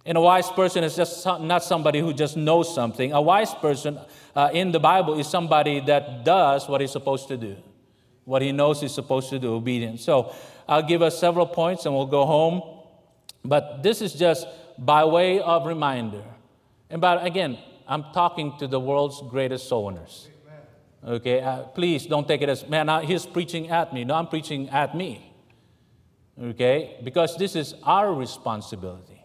And 0.06 0.18
a 0.18 0.20
wise 0.20 0.50
person 0.50 0.84
is 0.84 0.96
just 0.96 1.24
not 1.24 1.64
somebody 1.64 2.00
who 2.00 2.12
just 2.12 2.36
knows 2.36 2.74
something. 2.74 3.12
A 3.12 3.22
wise 3.22 3.54
person 3.54 3.98
uh, 4.36 4.50
in 4.52 4.70
the 4.72 4.80
Bible 4.80 5.18
is 5.18 5.26
somebody 5.26 5.80
that 5.80 6.24
does 6.24 6.68
what 6.68 6.80
he's 6.80 6.92
supposed 6.92 7.28
to 7.28 7.36
do, 7.36 7.56
what 8.24 8.42
he 8.42 8.52
knows 8.52 8.82
he's 8.82 8.92
supposed 8.92 9.30
to 9.30 9.38
do, 9.38 9.54
obedience. 9.54 10.02
So 10.02 10.34
I'll 10.68 10.82
give 10.82 11.00
us 11.00 11.18
several 11.18 11.46
points 11.46 11.86
and 11.86 11.94
we'll 11.94 12.06
go 12.06 12.26
home. 12.26 12.62
But 13.44 13.82
this 13.82 14.02
is 14.02 14.12
just 14.12 14.46
by 14.78 15.04
way 15.04 15.40
of 15.40 15.66
reminder. 15.66 16.22
And 16.90 17.00
by, 17.00 17.24
again, 17.24 17.58
I'm 17.88 18.04
talking 18.12 18.56
to 18.58 18.66
the 18.66 18.80
world's 18.80 19.22
greatest 19.30 19.68
soul 19.68 19.86
winners. 19.86 20.28
Okay, 21.06 21.40
uh, 21.40 21.64
please 21.64 22.06
don't 22.06 22.26
take 22.26 22.40
it 22.40 22.48
as, 22.48 22.66
man, 22.66 22.88
uh, 22.88 23.00
he's 23.00 23.26
preaching 23.26 23.68
at 23.68 23.92
me. 23.92 24.04
No, 24.04 24.14
I'm 24.14 24.26
preaching 24.26 24.70
at 24.70 24.96
me. 24.96 25.34
Okay, 26.42 26.98
because 27.04 27.36
this 27.36 27.54
is 27.54 27.74
our 27.82 28.12
responsibility, 28.12 29.22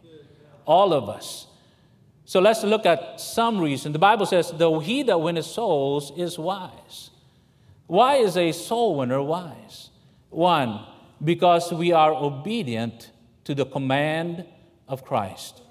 all 0.66 0.94
of 0.94 1.08
us. 1.10 1.48
So 2.26 2.40
let's 2.40 2.64
look 2.64 2.86
at 2.86 3.20
some 3.20 3.60
reason. 3.60 3.94
The 3.94 4.00
Bible 4.00 4.26
says, 4.26 4.52
though 4.56 4.80
he 4.80 5.02
that 5.04 5.20
winneth 5.20 5.46
souls 5.46 6.12
is 6.16 6.38
wise. 6.38 7.10
Why 7.88 8.18
is 8.18 8.38
a 8.38 8.52
soul 8.52 8.98
winner 8.98 9.24
wise? 9.24 9.90
One, 10.30 10.86
because 11.24 11.74
we 11.74 11.92
are 11.92 12.14
obedient 12.14 13.10
to 13.46 13.56
the 13.56 13.66
command 13.66 14.46
of 14.88 15.04
Christ. 15.04 15.64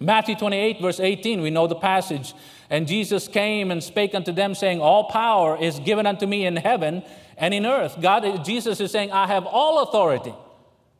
Matthew 0.00 0.34
28, 0.36 0.80
verse 0.80 1.00
18, 1.00 1.40
we 1.40 1.50
know 1.50 1.66
the 1.66 1.74
passage. 1.74 2.34
And 2.70 2.88
Jesus 2.88 3.28
came 3.28 3.70
and 3.70 3.82
spake 3.82 4.14
unto 4.14 4.32
them, 4.32 4.54
saying, 4.54 4.80
All 4.80 5.04
power 5.04 5.56
is 5.60 5.78
given 5.80 6.06
unto 6.06 6.26
me 6.26 6.46
in 6.46 6.56
heaven 6.56 7.02
and 7.36 7.54
in 7.54 7.66
earth. 7.66 8.00
God, 8.00 8.44
Jesus 8.44 8.80
is 8.80 8.90
saying, 8.90 9.12
I 9.12 9.26
have 9.26 9.46
all 9.46 9.82
authority. 9.82 10.34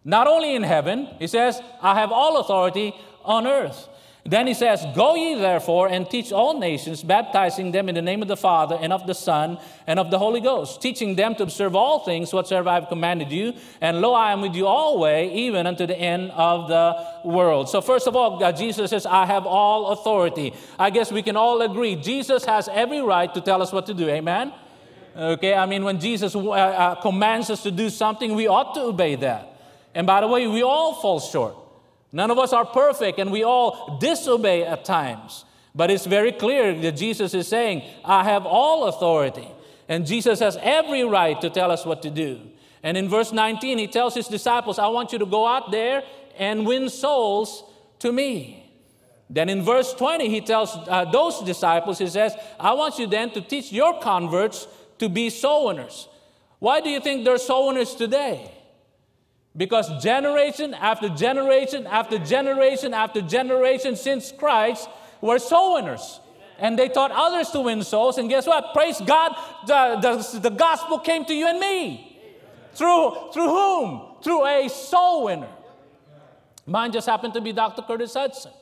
Not 0.04 0.26
only 0.26 0.54
in 0.54 0.62
heaven, 0.62 1.08
he 1.18 1.26
says, 1.26 1.60
I 1.80 1.98
have 1.98 2.12
all 2.12 2.38
authority 2.38 2.94
on 3.24 3.46
earth. 3.46 3.88
Then 4.26 4.46
he 4.46 4.54
says, 4.54 4.86
Go 4.94 5.14
ye 5.14 5.34
therefore 5.34 5.88
and 5.88 6.08
teach 6.08 6.32
all 6.32 6.58
nations, 6.58 7.02
baptizing 7.02 7.72
them 7.72 7.90
in 7.90 7.94
the 7.94 8.00
name 8.00 8.22
of 8.22 8.28
the 8.28 8.38
Father 8.38 8.78
and 8.80 8.90
of 8.90 9.06
the 9.06 9.14
Son 9.14 9.58
and 9.86 9.98
of 9.98 10.10
the 10.10 10.18
Holy 10.18 10.40
Ghost, 10.40 10.80
teaching 10.80 11.14
them 11.14 11.34
to 11.34 11.42
observe 11.42 11.76
all 11.76 12.00
things 12.06 12.32
whatsoever 12.32 12.70
I 12.70 12.74
have 12.74 12.88
commanded 12.88 13.30
you. 13.30 13.52
And 13.82 14.00
lo, 14.00 14.14
I 14.14 14.32
am 14.32 14.40
with 14.40 14.54
you 14.54 14.66
always, 14.66 15.30
even 15.32 15.66
unto 15.66 15.86
the 15.86 15.96
end 15.96 16.30
of 16.30 16.68
the 16.68 17.28
world. 17.28 17.68
So, 17.68 17.82
first 17.82 18.06
of 18.06 18.16
all, 18.16 18.52
Jesus 18.52 18.90
says, 18.90 19.04
I 19.04 19.26
have 19.26 19.44
all 19.44 19.88
authority. 19.88 20.54
I 20.78 20.88
guess 20.88 21.12
we 21.12 21.22
can 21.22 21.36
all 21.36 21.60
agree 21.60 21.94
Jesus 21.94 22.46
has 22.46 22.66
every 22.68 23.02
right 23.02 23.32
to 23.34 23.42
tell 23.42 23.60
us 23.60 23.72
what 23.72 23.84
to 23.86 23.94
do. 23.94 24.08
Amen? 24.08 24.54
Okay, 25.14 25.54
I 25.54 25.66
mean, 25.66 25.84
when 25.84 26.00
Jesus 26.00 26.34
uh, 26.34 26.50
uh, 26.50 26.94
commands 26.96 27.50
us 27.50 27.62
to 27.62 27.70
do 27.70 27.90
something, 27.90 28.34
we 28.34 28.48
ought 28.48 28.74
to 28.74 28.80
obey 28.80 29.16
that. 29.16 29.60
And 29.94 30.06
by 30.06 30.22
the 30.22 30.26
way, 30.26 30.46
we 30.46 30.62
all 30.62 30.94
fall 30.94 31.20
short. 31.20 31.56
None 32.14 32.30
of 32.30 32.38
us 32.38 32.52
are 32.52 32.64
perfect 32.64 33.18
and 33.18 33.32
we 33.32 33.42
all 33.42 33.98
disobey 33.98 34.64
at 34.64 34.84
times. 34.84 35.44
But 35.74 35.90
it's 35.90 36.06
very 36.06 36.30
clear 36.30 36.72
that 36.72 36.92
Jesus 36.92 37.34
is 37.34 37.48
saying, 37.48 37.82
I 38.04 38.22
have 38.22 38.46
all 38.46 38.84
authority. 38.84 39.48
And 39.88 40.06
Jesus 40.06 40.38
has 40.38 40.56
every 40.62 41.02
right 41.02 41.38
to 41.40 41.50
tell 41.50 41.72
us 41.72 41.84
what 41.84 42.02
to 42.02 42.10
do. 42.10 42.40
And 42.84 42.96
in 42.96 43.08
verse 43.08 43.32
19, 43.32 43.78
he 43.78 43.88
tells 43.88 44.14
his 44.14 44.28
disciples, 44.28 44.78
I 44.78 44.86
want 44.86 45.12
you 45.12 45.18
to 45.18 45.26
go 45.26 45.44
out 45.44 45.72
there 45.72 46.04
and 46.38 46.64
win 46.64 46.88
souls 46.88 47.64
to 47.98 48.12
me. 48.12 48.72
Then 49.28 49.48
in 49.48 49.62
verse 49.62 49.92
20, 49.92 50.28
he 50.28 50.40
tells 50.40 50.76
uh, 50.76 51.06
those 51.10 51.40
disciples, 51.42 51.98
he 51.98 52.06
says, 52.06 52.36
I 52.60 52.74
want 52.74 53.00
you 53.00 53.08
then 53.08 53.30
to 53.30 53.40
teach 53.40 53.72
your 53.72 54.00
converts 54.00 54.68
to 54.98 55.08
be 55.08 55.30
soul 55.30 55.66
winners. 55.66 56.06
Why 56.60 56.80
do 56.80 56.90
you 56.90 57.00
think 57.00 57.24
they're 57.24 57.38
soul 57.38 57.68
winners 57.68 57.96
today? 57.96 58.52
Because 59.56 60.02
generation 60.02 60.74
after 60.74 61.08
generation 61.08 61.86
after 61.86 62.18
generation 62.18 62.92
after 62.92 63.20
generation 63.20 63.94
since 63.94 64.32
Christ 64.32 64.88
were 65.20 65.38
soul 65.38 65.74
winners. 65.74 66.20
And 66.58 66.78
they 66.78 66.88
taught 66.88 67.10
others 67.12 67.50
to 67.50 67.60
win 67.60 67.82
souls. 67.82 68.18
And 68.18 68.28
guess 68.28 68.46
what? 68.46 68.72
Praise 68.72 69.00
God, 69.00 69.36
the, 69.66 69.98
the, 70.00 70.38
the 70.40 70.50
gospel 70.50 70.98
came 70.98 71.24
to 71.24 71.34
you 71.34 71.48
and 71.48 71.58
me. 71.58 72.18
Through, 72.74 73.30
through 73.32 73.48
whom? 73.48 74.02
Through 74.22 74.46
a 74.46 74.68
soul 74.68 75.24
winner. 75.24 75.48
Mine 76.66 76.92
just 76.92 77.06
happened 77.06 77.34
to 77.34 77.40
be 77.40 77.52
Dr. 77.52 77.82
Curtis 77.82 78.14
Hutson. 78.14 78.52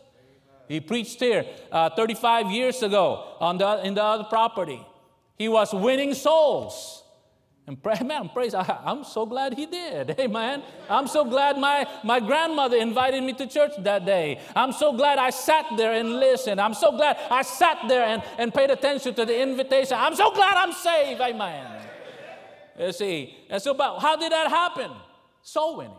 He 0.69 0.81
preached 0.81 1.21
here 1.21 1.45
uh, 1.71 1.91
35 1.91 2.51
years 2.51 2.83
ago 2.83 3.37
on 3.41 3.59
the, 3.59 3.85
in 3.85 3.95
the 3.95 4.03
other 4.03 4.25
property. 4.25 4.81
He 5.39 5.49
was 5.49 5.73
winning 5.73 6.15
souls. 6.15 7.02
And 7.67 7.81
pray, 7.81 7.97
man, 8.05 8.29
praise, 8.29 8.55
I, 8.55 8.83
am 8.87 9.05
so 9.05 9.25
glad 9.27 9.55
he 9.55 9.67
did. 9.67 10.17
Amen. 10.21 10.63
I'm 10.89 11.07
so 11.07 11.25
glad 11.25 11.59
my, 11.59 11.87
my 12.03 12.21
grandmother 12.21 12.77
invited 12.77 13.23
me 13.23 13.33
to 13.35 13.47
church 13.47 13.73
that 13.79 14.05
day. 14.05 14.41
I'm 14.55 14.73
so 14.73 14.93
glad 14.93 15.19
I 15.19 15.31
sat 15.31 15.67
there 15.77 15.93
and 15.93 16.19
listened. 16.19 16.61
I'm 16.61 16.75
so 16.75 16.93
glad 16.93 17.17
I 17.31 17.43
sat 17.43 17.79
there 17.89 18.05
and, 18.05 18.23
and 18.39 18.53
paid 18.53 18.71
attention 18.71 19.15
to 19.15 19.25
the 19.25 19.41
invitation. 19.41 19.97
I'm 19.99 20.15
so 20.15 20.33
glad 20.33 20.57
I'm 20.57 20.73
saved. 20.73 21.21
Amen. 21.21 21.89
You 22.79 22.93
see, 22.93 23.37
and 23.51 23.61
so, 23.61 23.75
but 23.75 23.99
how 23.99 24.17
did 24.17 24.33
that 24.33 24.49
happen? 24.49 24.91
Soul 25.43 25.77
winning. 25.77 25.97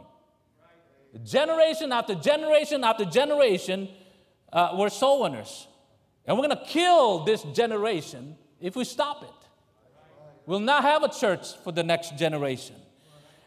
Generation 1.23 1.91
after 1.91 2.15
generation 2.15 2.83
after 2.83 3.05
generation 3.05 3.87
uh, 4.51 4.75
were 4.75 4.89
soul 4.89 5.21
winners. 5.21 5.67
And 6.25 6.37
we're 6.37 6.47
going 6.47 6.57
to 6.57 6.65
kill 6.65 7.23
this 7.23 7.43
generation 7.43 8.35
if 8.59 8.75
we 8.75 8.83
stop 8.83 9.23
it. 9.23 9.42
We'll 10.45 10.59
not 10.59 10.83
have 10.83 11.03
a 11.03 11.09
church 11.09 11.55
for 11.63 11.71
the 11.71 11.83
next 11.83 12.17
generation. 12.17 12.75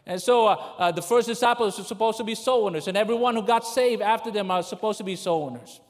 And 0.05 0.21
so 0.21 0.47
uh, 0.47 0.55
uh, 0.77 0.91
the 0.91 1.01
first 1.01 1.27
disciples 1.27 1.77
are 1.79 1.83
supposed 1.83 2.17
to 2.17 2.23
be 2.23 2.33
soul 2.33 2.65
winners, 2.65 2.87
and 2.87 2.97
everyone 2.97 3.35
who 3.35 3.43
got 3.43 3.65
saved 3.65 4.01
after 4.01 4.31
them 4.31 4.49
are 4.49 4.63
supposed 4.63 4.97
to 4.99 5.03
be 5.03 5.15
soul 5.15 5.45
winners. 5.45 5.81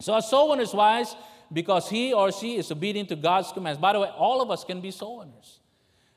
So 0.00 0.16
a 0.16 0.22
soul 0.22 0.50
winner 0.50 0.62
is 0.62 0.74
wise 0.74 1.14
because 1.52 1.88
he 1.88 2.12
or 2.12 2.32
she 2.32 2.56
is 2.56 2.70
obedient 2.70 3.08
to 3.10 3.16
God's 3.16 3.52
commands. 3.52 3.78
By 3.78 3.92
the 3.92 4.00
way, 4.00 4.08
all 4.08 4.42
of 4.42 4.50
us 4.50 4.64
can 4.64 4.80
be 4.80 4.90
soul 4.90 5.18
winners. 5.18 5.60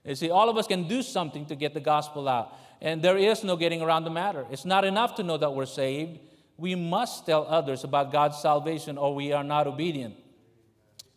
You 0.03 0.15
see, 0.15 0.31
all 0.31 0.49
of 0.49 0.57
us 0.57 0.65
can 0.65 0.87
do 0.87 1.01
something 1.01 1.45
to 1.45 1.55
get 1.55 1.73
the 1.73 1.79
gospel 1.79 2.27
out. 2.27 2.55
And 2.81 3.01
there 3.01 3.17
is 3.17 3.43
no 3.43 3.55
getting 3.55 3.81
around 3.81 4.05
the 4.05 4.09
matter. 4.09 4.45
It's 4.49 4.65
not 4.65 4.85
enough 4.85 5.15
to 5.15 5.23
know 5.23 5.37
that 5.37 5.53
we're 5.53 5.65
saved. 5.65 6.19
We 6.57 6.75
must 6.75 7.25
tell 7.25 7.45
others 7.47 7.83
about 7.83 8.11
God's 8.11 8.39
salvation 8.39 8.97
or 8.97 9.13
we 9.13 9.33
are 9.33 9.43
not 9.43 9.67
obedient. 9.67 10.15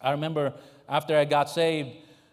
I 0.00 0.10
remember 0.10 0.54
after 0.88 1.16
I 1.16 1.24
got 1.24 1.48
saved, 1.48 1.90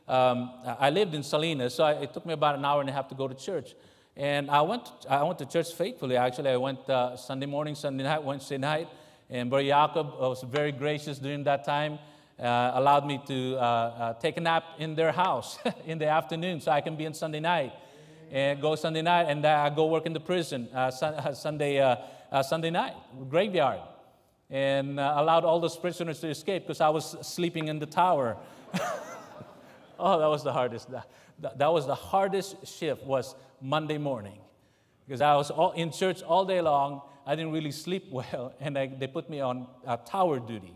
um, 0.09 0.51
I 0.79 0.89
lived 0.89 1.13
in 1.13 1.21
Salinas, 1.21 1.75
so 1.75 1.83
I, 1.83 1.91
it 1.93 2.13
took 2.13 2.25
me 2.25 2.33
about 2.33 2.55
an 2.55 2.65
hour 2.65 2.81
and 2.81 2.89
a 2.89 2.93
half 2.93 3.07
to 3.09 3.15
go 3.15 3.27
to 3.27 3.35
church. 3.35 3.75
And 4.17 4.49
I 4.49 4.61
went, 4.61 4.89
I 5.07 5.21
went 5.23 5.37
to 5.39 5.45
church 5.45 5.71
faithfully, 5.73 6.17
actually. 6.17 6.49
I 6.49 6.57
went 6.57 6.89
uh, 6.89 7.15
Sunday 7.15 7.45
morning, 7.45 7.75
Sunday 7.75 8.03
night, 8.03 8.23
Wednesday 8.23 8.57
night. 8.57 8.87
And 9.29 9.51
Brother 9.51 9.67
Jacob 9.67 10.07
was 10.19 10.43
very 10.43 10.71
gracious 10.71 11.19
during 11.19 11.43
that 11.43 11.63
time, 11.63 11.99
uh, 12.39 12.71
allowed 12.73 13.05
me 13.05 13.21
to 13.27 13.55
uh, 13.55 13.61
uh 13.61 14.13
take 14.13 14.37
a 14.37 14.41
nap 14.41 14.63
in 14.79 14.95
their 14.95 15.11
house 15.11 15.59
in 15.85 15.99
the 15.99 16.07
afternoon 16.07 16.59
so 16.59 16.71
I 16.71 16.81
can 16.81 16.95
be 16.95 17.05
in 17.05 17.13
Sunday 17.13 17.39
night. 17.39 17.71
And 18.31 18.59
go 18.59 18.75
Sunday 18.75 19.03
night, 19.03 19.27
and 19.29 19.45
I 19.45 19.69
go 19.69 19.85
work 19.87 20.05
in 20.05 20.13
the 20.13 20.19
prison 20.19 20.69
uh, 20.73 20.89
Sunday, 20.91 21.79
uh, 21.79 22.43
Sunday 22.43 22.71
night, 22.71 22.95
graveyard. 23.29 23.79
And 24.49 24.99
allowed 24.99 25.45
all 25.45 25.59
those 25.59 25.77
prisoners 25.77 26.19
to 26.21 26.29
escape 26.29 26.63
because 26.63 26.81
I 26.81 26.89
was 26.89 27.15
sleeping 27.21 27.67
in 27.67 27.77
the 27.77 27.85
tower. 27.85 28.37
Oh, 29.99 30.19
that 30.19 30.27
was 30.27 30.43
the 30.43 30.53
hardest. 30.53 30.89
That, 30.91 31.57
that 31.57 31.71
was 31.71 31.85
the 31.85 31.95
hardest 31.95 32.65
shift 32.65 33.03
was 33.03 33.35
Monday 33.61 33.97
morning 33.97 34.39
because 35.05 35.21
I 35.21 35.35
was 35.35 35.51
all, 35.51 35.71
in 35.71 35.91
church 35.91 36.21
all 36.23 36.45
day 36.45 36.61
long. 36.61 37.01
I 37.25 37.35
didn't 37.35 37.51
really 37.51 37.71
sleep 37.71 38.05
well, 38.11 38.53
and 38.59 38.77
I, 38.77 38.87
they 38.87 39.07
put 39.07 39.29
me 39.29 39.41
on 39.41 39.67
uh, 39.85 39.97
tower 39.97 40.39
duty. 40.39 40.75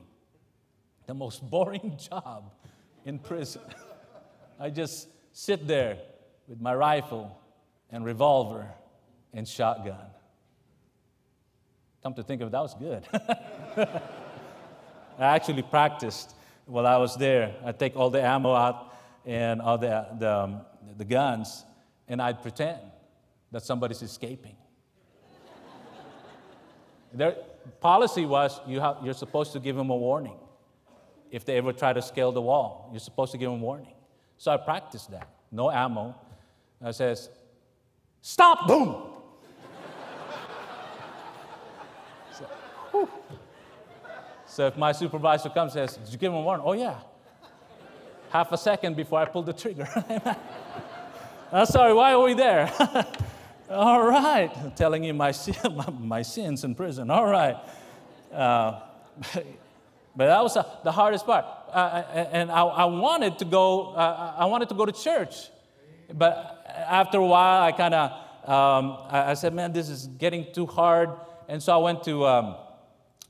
The 1.08 1.14
most 1.14 1.42
boring 1.50 1.98
job 1.98 2.52
in 3.06 3.20
prison. 3.20 3.62
I 4.60 4.70
just 4.70 5.08
sit 5.32 5.68
there 5.68 5.98
with 6.48 6.60
my 6.60 6.76
rifle 6.76 7.40
and 7.90 8.06
revolver 8.06 8.68
and 9.34 9.48
shotgun. 9.48 10.12
Come 12.04 12.14
to 12.16 12.24
think 12.24 12.42
of 12.42 12.50
it, 12.50 12.52
that 12.52 12.62
was 12.62 12.74
good. 12.74 13.08
I 15.18 15.36
actually 15.36 15.62
practiced 15.62 16.36
while 16.66 16.86
I 16.86 16.98
was 16.98 17.16
there. 17.16 17.56
I 17.64 17.72
take 17.72 17.96
all 17.96 18.10
the 18.10 18.22
ammo 18.22 18.54
out 18.54 18.93
and 19.26 19.62
all 19.62 19.78
the, 19.78 20.08
the, 20.20 20.32
um, 20.32 20.62
the 20.98 21.06
guns, 21.06 21.66
and 22.08 22.22
I'd 22.22 22.42
pretend 22.42 22.80
that 23.52 23.64
somebody's 23.64 24.02
escaping. 24.02 24.56
Their 27.14 27.36
policy 27.80 28.26
was 28.26 28.60
you 28.68 28.80
have, 28.80 28.98
you're 29.04 29.14
supposed 29.14 29.54
to 29.54 29.60
give 29.60 29.76
them 29.76 29.90
a 29.90 29.96
warning. 29.96 30.38
If 31.32 31.46
they 31.46 31.58
ever 31.58 31.74
try 31.74 31.94
to 31.94 32.02
scale 32.02 32.32
the 32.32 32.42
wall, 32.42 32.90
you're 32.92 33.00
supposed 33.00 33.32
to 33.32 33.38
give 33.38 33.50
them 33.50 33.62
a 33.62 33.64
warning. 33.64 33.94
So 34.38 34.52
I 34.52 34.58
practiced 34.58 35.12
that. 35.12 35.30
No 35.52 35.72
ammo. 35.72 36.16
I 36.82 36.92
says, 36.92 37.30
stop, 38.22 38.68
boom. 38.68 39.04
so, 42.38 42.46
so, 44.46 44.68
if 44.68 44.76
my 44.78 44.92
supervisor 44.92 45.50
comes 45.50 45.76
and 45.76 45.90
says, 45.90 45.98
Did 45.98 46.12
you 46.12 46.20
give 46.20 46.34
him 46.34 46.40
a 46.40 46.42
warning? 46.42 46.66
Oh, 46.68 46.74
yeah 46.74 47.00
half 48.34 48.52
a 48.52 48.58
second 48.58 48.96
before 48.96 49.20
I 49.20 49.26
pulled 49.26 49.46
the 49.46 49.54
trigger. 49.54 49.88
I'm 51.52 51.66
sorry, 51.78 51.94
why 51.94 52.14
are 52.14 52.24
we 52.24 52.34
there? 52.34 52.74
All 53.70 54.04
right, 54.04 54.52
I'm 54.58 54.72
telling 54.72 55.04
you 55.04 55.14
my, 55.14 55.32
my 56.00 56.24
sins 56.24 56.64
in 56.64 56.74
prison. 56.74 57.12
All 57.12 57.28
right. 57.28 57.56
Uh, 58.34 58.80
but 60.16 60.26
that 60.26 60.42
was 60.42 60.58
uh, 60.58 60.64
the 60.84 60.92
hardest 60.92 61.28
part. 61.28 61.46
Uh, 61.72 62.04
and 62.32 62.52
I, 62.52 62.64
I, 62.64 62.86
wanted 62.86 63.38
to 63.38 63.46
go, 63.46 63.94
uh, 63.94 64.34
I 64.36 64.46
wanted 64.46 64.70
to 64.70 64.76
go 64.76 64.88
to 64.88 64.92
church. 64.92 65.50
But 66.12 66.66
after 66.88 67.20
a 67.20 67.26
while, 67.26 67.62
I 67.62 67.72
kind 67.72 67.94
of, 67.94 68.12
um, 68.50 68.98
I, 69.10 69.32
I, 69.32 69.34
said, 69.36 69.54
man, 69.54 69.74
this 69.74 69.90
is 69.90 70.08
getting 70.08 70.52
too 70.54 70.66
hard. 70.66 71.12
And 71.48 71.62
so 71.62 71.72
I 71.74 71.78
went 71.78 72.04
to 72.06 72.26
um, 72.26 72.56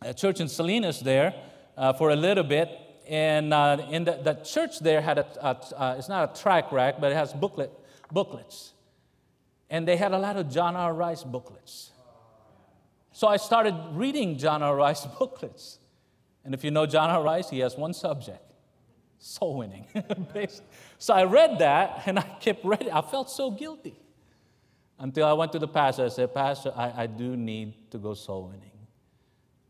a 0.01 0.13
church 0.13 0.39
in 0.39 0.48
Salinas 0.48 1.01
there 1.01 1.33
uh, 1.77 1.91
for 1.91 2.12
a 2.12 2.15
little 2.15 2.45
bit 2.45 2.69
and 3.07 3.53
uh, 3.53 3.75
the, 3.75 4.19
the, 4.24 4.33
church 4.45 4.79
there 4.79 5.01
had 5.01 5.17
a, 5.17 5.25
a 5.41 5.81
uh, 5.81 5.95
it's 5.98 6.10
not 6.10 6.38
a 6.38 6.41
track 6.41 6.72
rack, 6.72 7.01
but 7.01 7.12
it 7.12 7.15
has 7.15 7.33
booklet, 7.33 7.72
booklets. 8.12 8.74
And 9.69 9.88
they 9.88 9.98
had 9.98 10.12
a 10.12 10.19
lot 10.19 10.38
of 10.38 10.50
John 10.50 10.75
R. 10.75 10.93
Rice 10.93 11.24
booklets. 11.24 11.91
So 13.12 13.27
I 13.27 13.38
started 13.38 13.75
reading 13.93 14.38
John 14.38 14.63
R. 14.63 14.75
Rice 14.75 15.05
booklets. 15.19 15.79
And 16.45 16.53
if 16.53 16.63
you 16.63 16.72
know 16.72 16.86
John 16.86 17.10
R. 17.10 17.24
Rice, 17.24 17.50
he 17.50 17.60
has 17.60 17.77
one 17.77 17.93
subject 17.93 18.53
soul 19.24 19.57
winning. 19.57 19.86
so 20.98 21.13
I 21.13 21.24
read 21.24 21.60
that 21.60 22.03
and 22.05 22.19
I 22.19 22.24
kept 22.41 22.65
reading. 22.65 22.91
I 22.91 23.01
felt 23.01 23.29
so 23.29 23.51
guilty 23.51 23.98
until 25.00 25.25
I 25.25 25.33
went 25.33 25.53
to 25.53 25.60
the 25.60 25.67
pastor. 25.67 26.05
I 26.05 26.10
said, 26.10 26.33
Pastor, 26.33 26.74
I, 26.75 27.03
I 27.03 27.07
do 27.07 27.38
need 27.38 27.91
to 27.91 27.98
go 27.98 28.13
soul 28.13 28.50
winning. 28.50 28.72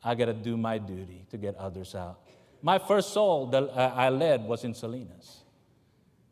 I 0.03 0.15
got 0.15 0.25
to 0.25 0.33
do 0.33 0.57
my 0.57 0.79
duty 0.79 1.25
to 1.29 1.37
get 1.37 1.55
others 1.55 1.95
out. 1.95 2.22
My 2.63 2.79
first 2.79 3.11
soul 3.11 3.47
that 3.47 3.63
uh, 3.63 3.93
I 3.93 4.09
led 4.09 4.45
was 4.45 4.63
in 4.63 4.73
Salinas. 4.73 5.43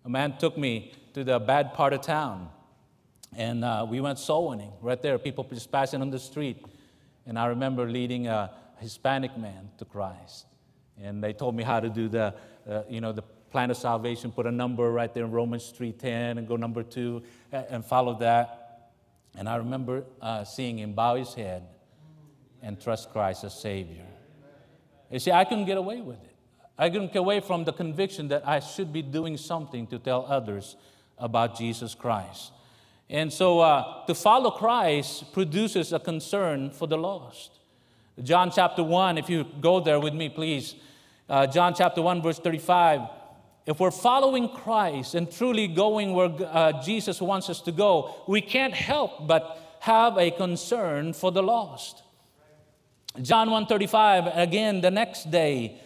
A 0.05 0.09
man 0.09 0.37
took 0.37 0.57
me 0.57 0.93
to 1.13 1.23
the 1.23 1.37
bad 1.39 1.73
part 1.73 1.93
of 1.93 2.01
town 2.01 2.49
And 3.35 3.63
uh, 3.63 3.85
we 3.89 4.01
went 4.01 4.19
soul 4.19 4.49
winning 4.49 4.71
right 4.81 5.01
there, 5.01 5.17
people 5.17 5.45
just 5.45 5.71
passing 5.71 6.01
on 6.01 6.09
the 6.09 6.19
street. 6.19 6.65
And 7.25 7.39
I 7.39 7.45
remember 7.47 7.87
leading 7.89 8.27
a 8.27 8.51
Hispanic 8.79 9.37
man 9.37 9.69
to 9.77 9.85
Christ. 9.85 10.45
And 11.01 11.23
they 11.23 11.33
told 11.33 11.55
me 11.55 11.63
how 11.63 11.79
to 11.79 11.89
do 11.89 12.09
the, 12.09 12.33
uh, 12.69 12.83
you 12.89 12.99
know, 12.99 13.13
the 13.13 13.21
plan 13.51 13.71
of 13.71 13.77
salvation, 13.77 14.31
put 14.31 14.45
a 14.47 14.51
number 14.51 14.91
right 14.91 15.13
there 15.13 15.25
in 15.25 15.31
Romans 15.31 15.73
3.10 15.77 16.37
and 16.37 16.47
go 16.47 16.55
number 16.55 16.83
two 16.83 17.23
and 17.51 17.85
follow 17.85 18.17
that. 18.19 18.91
And 19.37 19.47
I 19.47 19.57
remember 19.57 20.03
uh, 20.21 20.43
seeing 20.43 20.79
him 20.79 20.93
bow 20.93 21.15
his 21.15 21.33
head 21.33 21.63
and 22.61 22.79
trust 22.79 23.11
Christ 23.11 23.43
as 23.43 23.59
Savior. 23.59 24.10
You 25.11 25.19
see, 25.19 25.31
I 25.31 25.43
couldn't 25.43 25.65
get 25.65 25.77
away 25.77 26.01
with 26.01 26.23
it. 26.23 26.35
I 26.77 26.89
couldn't 26.89 27.13
get 27.13 27.19
away 27.19 27.41
from 27.41 27.65
the 27.65 27.73
conviction 27.73 28.29
that 28.29 28.47
I 28.47 28.59
should 28.59 28.91
be 28.91 29.01
doing 29.01 29.37
something 29.37 29.85
to 29.87 29.99
tell 29.99 30.25
others 30.27 30.77
about 31.17 31.57
Jesus 31.57 31.93
Christ. 31.93 32.51
And 33.09 33.31
so 33.31 33.59
uh, 33.59 34.05
to 34.05 34.15
follow 34.15 34.51
Christ 34.51 35.33
produces 35.33 35.91
a 35.91 35.99
concern 35.99 36.71
for 36.71 36.87
the 36.87 36.97
lost. 36.97 37.59
John 38.23 38.51
chapter 38.51 38.83
1, 38.83 39.17
if 39.17 39.29
you 39.29 39.45
go 39.59 39.79
there 39.79 39.99
with 39.99 40.13
me, 40.13 40.29
please. 40.29 40.75
Uh, 41.29 41.45
John 41.45 41.73
chapter 41.73 42.01
1, 42.01 42.21
verse 42.21 42.39
35. 42.39 43.01
If 43.65 43.79
we're 43.79 43.91
following 43.91 44.49
Christ 44.49 45.13
and 45.15 45.31
truly 45.31 45.67
going 45.67 46.13
where 46.13 46.31
uh, 46.47 46.81
Jesus 46.81 47.21
wants 47.21 47.49
us 47.49 47.61
to 47.61 47.71
go, 47.71 48.15
we 48.27 48.41
can't 48.41 48.73
help 48.73 49.27
but 49.27 49.77
have 49.81 50.17
a 50.17 50.31
concern 50.31 51.13
for 51.13 51.31
the 51.31 51.43
lost. 51.43 52.03
John 53.21 53.49
1:35 53.49 54.37
again 54.37 54.81
the 54.81 54.91
next 54.91 55.31
day 55.31 55.81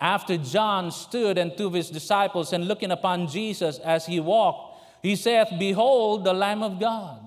after 0.00 0.36
John 0.36 0.90
stood 0.90 1.38
and 1.38 1.56
two 1.56 1.68
of 1.68 1.72
his 1.72 1.88
disciples 1.90 2.52
and 2.52 2.68
looking 2.68 2.90
upon 2.90 3.28
Jesus 3.28 3.78
as 3.78 4.06
he 4.06 4.20
walked 4.20 4.76
he 5.06 5.14
saith, 5.14 5.48
Behold 5.56 6.24
the 6.24 6.32
Lamb 6.32 6.64
of 6.64 6.80
God. 6.80 7.20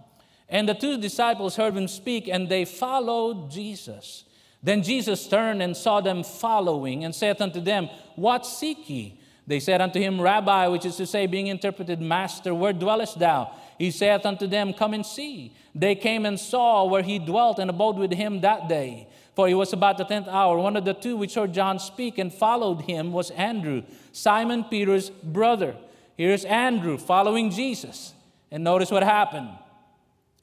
And 0.49 0.67
the 0.67 0.73
two 0.73 0.97
disciples 0.97 1.55
heard 1.55 1.77
him 1.77 1.87
speak, 1.87 2.27
and 2.27 2.49
they 2.49 2.65
followed 2.65 3.49
Jesus. 3.49 4.25
Then 4.61 4.83
Jesus 4.83 5.27
turned 5.27 5.61
and 5.61 5.77
saw 5.77 6.01
them 6.01 6.23
following, 6.23 7.05
and 7.05 7.15
saith 7.15 7.39
unto 7.39 7.61
them, 7.61 7.87
What 8.17 8.45
seek 8.45 8.89
ye? 8.89 9.21
They 9.47 9.61
said 9.61 9.79
unto 9.79 9.97
him, 9.99 10.19
Rabbi, 10.19 10.67
which 10.67 10.85
is 10.85 10.97
to 10.97 11.07
say, 11.07 11.25
being 11.25 11.47
interpreted, 11.47 12.01
Master, 12.01 12.53
where 12.53 12.73
dwellest 12.73 13.17
thou? 13.17 13.51
He 13.77 13.91
saith 13.91 14.25
unto 14.25 14.45
them, 14.45 14.73
Come 14.73 14.93
and 14.93 15.05
see. 15.05 15.53
They 15.73 15.95
came 15.95 16.25
and 16.25 16.37
saw 16.37 16.83
where 16.83 17.03
he 17.03 17.17
dwelt, 17.17 17.59
and 17.59 17.69
abode 17.69 17.95
with 17.95 18.11
him 18.11 18.41
that 18.41 18.67
day. 18.67 19.07
For 19.39 19.47
it 19.47 19.53
was 19.53 19.71
about 19.71 19.97
the 19.97 20.03
tenth 20.03 20.27
hour. 20.27 20.57
One 20.57 20.75
of 20.75 20.83
the 20.83 20.93
two 20.93 21.15
which 21.15 21.35
heard 21.35 21.53
John 21.53 21.79
speak 21.79 22.17
and 22.17 22.29
followed 22.29 22.81
him 22.81 23.13
was 23.13 23.31
Andrew, 23.31 23.83
Simon 24.11 24.65
Peter's 24.65 25.09
brother. 25.09 25.77
Here's 26.17 26.43
Andrew 26.43 26.97
following 26.97 27.49
Jesus. 27.49 28.13
And 28.51 28.65
notice 28.65 28.91
what 28.91 29.01
happened. 29.01 29.47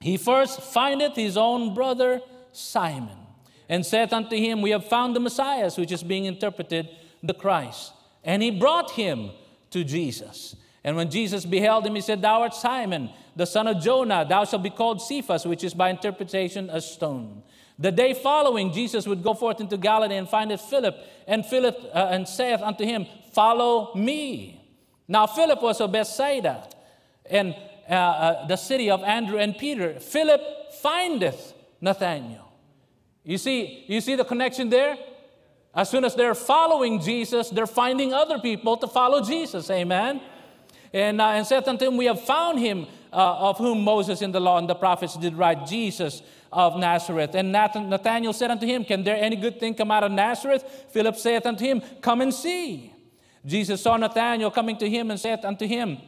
He 0.01 0.17
first 0.17 0.63
findeth 0.63 1.15
his 1.15 1.37
own 1.37 1.75
brother 1.75 2.23
Simon 2.53 3.19
and 3.69 3.85
saith 3.85 4.15
unto 4.15 4.35
him, 4.35 4.63
We 4.63 4.71
have 4.71 4.89
found 4.89 5.15
the 5.15 5.21
Messiah, 5.21 5.71
which 5.73 5.93
is 5.93 6.03
being 6.03 6.25
interpreted 6.25 6.89
the 7.23 7.35
Christ. 7.35 7.93
And 8.25 8.43
he 8.43 8.51
brought 8.51 8.93
him 8.93 9.31
to 9.73 9.85
Jesus. 9.85 10.57
And 10.83 10.97
when 10.97 11.11
Jesus 11.11 11.45
beheld 11.45 11.85
him, 11.85 11.97
he 11.97 12.01
said, 12.01 12.23
Thou 12.23 12.41
art 12.41 12.55
Simon, 12.55 13.11
the 13.35 13.45
son 13.45 13.67
of 13.67 13.83
Jonah. 13.83 14.25
Thou 14.27 14.47
shalt 14.47 14.63
be 14.63 14.71
called 14.71 15.03
Cephas, 15.03 15.45
which 15.45 15.65
is 15.65 15.75
by 15.75 15.91
interpretation 15.91 16.71
a 16.71 16.81
stone. 16.81 17.43
The 17.79 17.93
day 17.93 18.15
following, 18.15 18.73
Jesus 18.73 19.07
would 19.07 19.23
go 19.23 19.35
forth 19.35 19.61
into 19.61 19.77
Galilee 19.77 20.17
and 20.17 20.29
findeth 20.29 20.63
Philip, 20.63 20.97
and 21.27 21.45
Philip 21.45 21.77
uh, 21.95 22.09
and 22.11 22.27
saith 22.27 22.63
unto 22.63 22.85
him, 22.85 23.07
Follow 23.33 23.95
me. 23.95 24.63
Now, 25.09 25.27
Philip 25.27 25.63
was 25.63 25.81
of 25.81 25.93
Bethsaida, 25.93 26.69
and 27.29 27.55
uh, 27.89 27.93
uh, 27.93 28.47
the 28.47 28.57
city 28.57 28.91
of 28.91 29.03
Andrew 29.03 29.39
and 29.39 29.57
Peter. 29.57 30.01
Philip 30.01 30.41
findeth 30.81 31.55
Nathanael. 31.81 32.53
You 33.23 33.39
see, 33.39 33.85
you 33.89 34.01
see 34.01 34.15
the 34.15 34.25
connection 34.25 34.71
there? 34.71 34.97
As 35.75 35.91
soon 35.91 36.05
as 36.05 36.15
they're 36.15 36.35
following 36.35 37.01
Jesus, 37.01 37.51
they're 37.51 37.67
finding 37.67 38.15
other 38.15 38.39
people 38.39 38.79
to 38.79 38.87
follow 38.87 39.23
Jesus. 39.23 39.71
Amen. 39.71 40.23
And, 40.93 41.21
uh, 41.21 41.29
and 41.29 41.47
saith 41.47 41.69
unto 41.69 41.87
him, 41.87 41.99
We 41.99 42.07
have 42.07 42.23
found 42.23 42.59
him 42.59 42.87
uh, 43.13 43.51
of 43.51 43.59
whom 43.59 43.85
Moses 43.85 44.23
in 44.23 44.33
the 44.33 44.41
law 44.41 44.59
and 44.59 44.69
the 44.69 44.75
prophets 44.75 45.17
did 45.17 45.35
write, 45.35 45.67
Jesus 45.67 46.23
of 46.57 46.79
Nazareth. 46.79 47.35
And 47.35 47.53
Nathanael 47.53 48.33
said 48.33 48.51
unto 48.51 48.67
him, 48.67 48.83
Can 48.83 49.05
there 49.05 49.17
any 49.17 49.37
good 49.37 49.61
thing 49.61 49.75
come 49.75 49.91
out 49.91 50.03
of 50.05 50.11
Nazareth? 50.11 50.65
Philip 50.91 51.17
saith 51.17 51.45
unto 51.45 51.65
him, 51.65 51.83
Come 52.01 52.23
and 52.23 52.33
see. 52.33 52.95
Jesus 53.45 53.83
saw 53.83 53.97
Nathanael 53.99 54.51
coming 54.51 54.79
to 54.79 54.89
him 54.89 55.11
and 55.11 55.21
said 55.21 55.45
unto 55.45 55.67
him, 55.67 55.99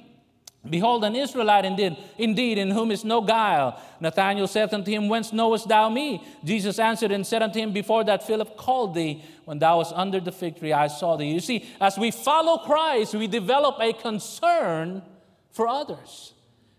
Behold, 0.69 1.05
an 1.05 1.15
Israelite 1.15 1.67
indeed, 1.67 1.97
indeed, 2.17 2.59
in 2.59 2.71
whom 2.71 2.91
is 2.91 3.05
no 3.05 3.21
guile. 3.21 3.81
Nathanael 4.01 4.49
said 4.49 4.73
unto 4.73 4.91
him, 4.91 5.09
Whence 5.09 5.35
knowest 5.35 5.69
thou 5.69 5.91
me? 5.91 6.27
Jesus 6.43 6.79
answered 6.79 7.13
and 7.13 7.27
said 7.27 7.43
unto 7.43 7.61
him, 7.61 7.73
Before 7.73 8.03
that 8.05 8.27
Philip 8.27 8.57
called 8.57 8.95
thee, 8.95 9.23
when 9.45 9.59
thou 9.59 9.77
wast 9.77 9.93
under 9.95 10.19
the 10.19 10.33
fig 10.33 10.59
tree, 10.59 10.73
I 10.73 10.89
saw 10.89 11.17
thee. 11.17 11.31
You 11.31 11.41
see, 11.41 11.69
as 11.79 11.99
we 11.99 12.11
follow 12.11 12.59
Christ, 12.59 13.15
we 13.15 13.27
develop 13.27 13.77
a 13.81 13.93
concern 13.93 15.03
for 15.51 15.69
others. 15.69 16.33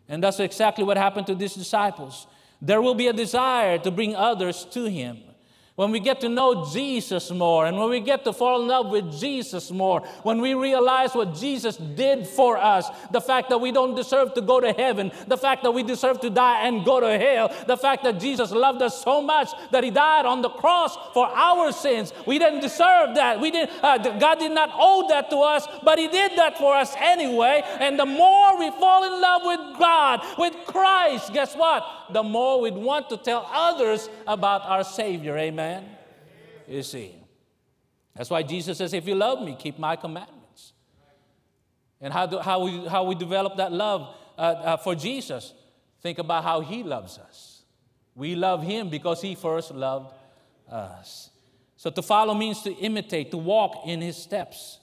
And 0.07 0.23
that's 0.23 0.39
exactly 0.39 0.83
what 0.83 0.97
happened 0.97 1.27
to 1.27 1.35
these 1.35 1.53
disciples. 1.53 2.25
There 2.61 2.81
will 2.81 2.95
be 2.95 3.07
a 3.07 3.13
desire 3.13 3.77
to 3.79 3.91
bring 3.91 4.15
others 4.15 4.65
to 4.71 4.85
him 4.85 5.28
when 5.79 5.91
we 5.91 6.01
get 6.01 6.19
to 6.19 6.27
know 6.27 6.69
Jesus 6.73 7.31
more, 7.31 7.65
and 7.65 7.79
when 7.79 7.89
we 7.89 8.01
get 8.01 8.25
to 8.25 8.33
fall 8.33 8.61
in 8.61 8.67
love 8.67 8.89
with 8.89 9.17
Jesus 9.17 9.71
more, 9.71 10.01
when 10.23 10.41
we 10.41 10.53
realize 10.53 11.15
what 11.15 11.33
Jesus 11.33 11.77
did 11.77 12.27
for 12.27 12.57
us, 12.57 12.89
the 13.11 13.21
fact 13.21 13.47
that 13.47 13.59
we 13.59 13.71
don't 13.71 13.95
deserve 13.95 14.33
to 14.33 14.41
go 14.41 14.59
to 14.59 14.73
heaven, 14.73 15.09
the 15.27 15.37
fact 15.37 15.63
that 15.63 15.71
we 15.71 15.81
deserve 15.81 16.19
to 16.19 16.29
die 16.29 16.67
and 16.67 16.83
go 16.83 16.99
to 16.99 17.17
hell, 17.17 17.47
the 17.65 17.77
fact 17.77 18.03
that 18.03 18.19
Jesus 18.19 18.51
loved 18.51 18.81
us 18.81 19.01
so 19.01 19.21
much 19.21 19.51
that 19.71 19.85
He 19.85 19.89
died 19.89 20.25
on 20.25 20.41
the 20.41 20.49
cross 20.49 20.97
for 21.13 21.27
our 21.27 21.71
sins. 21.71 22.11
We 22.27 22.39
didn't 22.39 22.59
deserve 22.59 23.15
that. 23.15 23.39
We 23.39 23.49
didn't. 23.49 23.81
Uh, 23.81 24.19
God 24.19 24.39
did 24.39 24.51
not 24.51 24.71
owe 24.73 25.07
that 25.07 25.29
to 25.29 25.37
us, 25.37 25.65
but 25.85 25.97
He 25.97 26.09
did 26.09 26.37
that 26.37 26.57
for 26.57 26.75
us 26.75 26.93
anyway. 26.97 27.61
And 27.79 27.97
the 27.97 28.05
more 28.05 28.59
we 28.59 28.69
fall 28.71 29.05
in 29.05 29.21
love 29.21 29.43
with 29.45 29.79
God, 29.79 30.25
with 30.37 30.55
Christ, 30.65 31.31
guess 31.31 31.55
what? 31.55 31.85
The 32.11 32.23
more 32.23 32.59
we'd 32.59 32.73
want 32.73 33.07
to 33.11 33.17
tell 33.17 33.49
others 33.53 34.09
about 34.27 34.63
our 34.65 34.83
Savior. 34.83 35.37
Amen. 35.37 35.68
Amen? 35.69 35.89
You 36.67 36.83
see. 36.83 37.15
That's 38.15 38.29
why 38.29 38.43
Jesus 38.43 38.77
says, 38.77 38.93
If 38.93 39.07
you 39.07 39.15
love 39.15 39.41
me, 39.41 39.55
keep 39.57 39.77
my 39.77 39.95
commandments. 39.95 40.73
And 42.01 42.13
how, 42.13 42.25
do, 42.25 42.39
how, 42.39 42.63
we, 42.63 42.87
how 42.87 43.03
we 43.03 43.15
develop 43.15 43.57
that 43.57 43.71
love 43.71 44.15
uh, 44.37 44.41
uh, 44.41 44.77
for 44.77 44.95
Jesus, 44.95 45.53
think 46.01 46.17
about 46.17 46.43
how 46.43 46.61
he 46.61 46.83
loves 46.83 47.17
us. 47.17 47.63
We 48.15 48.35
love 48.35 48.63
him 48.63 48.89
because 48.89 49.21
he 49.21 49.35
first 49.35 49.71
loved 49.71 50.13
us. 50.69 51.29
So 51.75 51.89
to 51.89 52.01
follow 52.01 52.33
means 52.33 52.61
to 52.63 52.73
imitate, 52.73 53.31
to 53.31 53.37
walk 53.37 53.85
in 53.85 54.01
his 54.01 54.17
steps. 54.17 54.79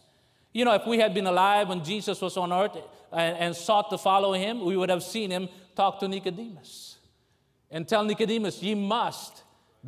You 0.53 0.64
know, 0.64 0.75
if 0.75 0.87
we 0.87 0.99
had 0.99 1.12
been 1.12 1.27
alive 1.27 1.68
when 1.68 1.85
Jesus 1.85 2.20
was 2.20 2.37
on 2.37 2.53
earth 2.53 2.77
and, 3.12 3.37
and 3.37 3.57
sought 3.57 3.90
to 3.90 3.99
follow 3.99 4.33
him, 4.33 4.64
we 4.64 4.77
would 4.77 4.88
have 4.88 5.03
seen 5.03 5.31
him 5.31 5.49
talk 5.75 6.01
to 6.01 6.09
Nicodemus 6.09 6.99
and 7.70 7.87
tell 7.87 8.05
Nicodemus, 8.05 8.62
Ye 8.62 8.75
must 8.75 9.42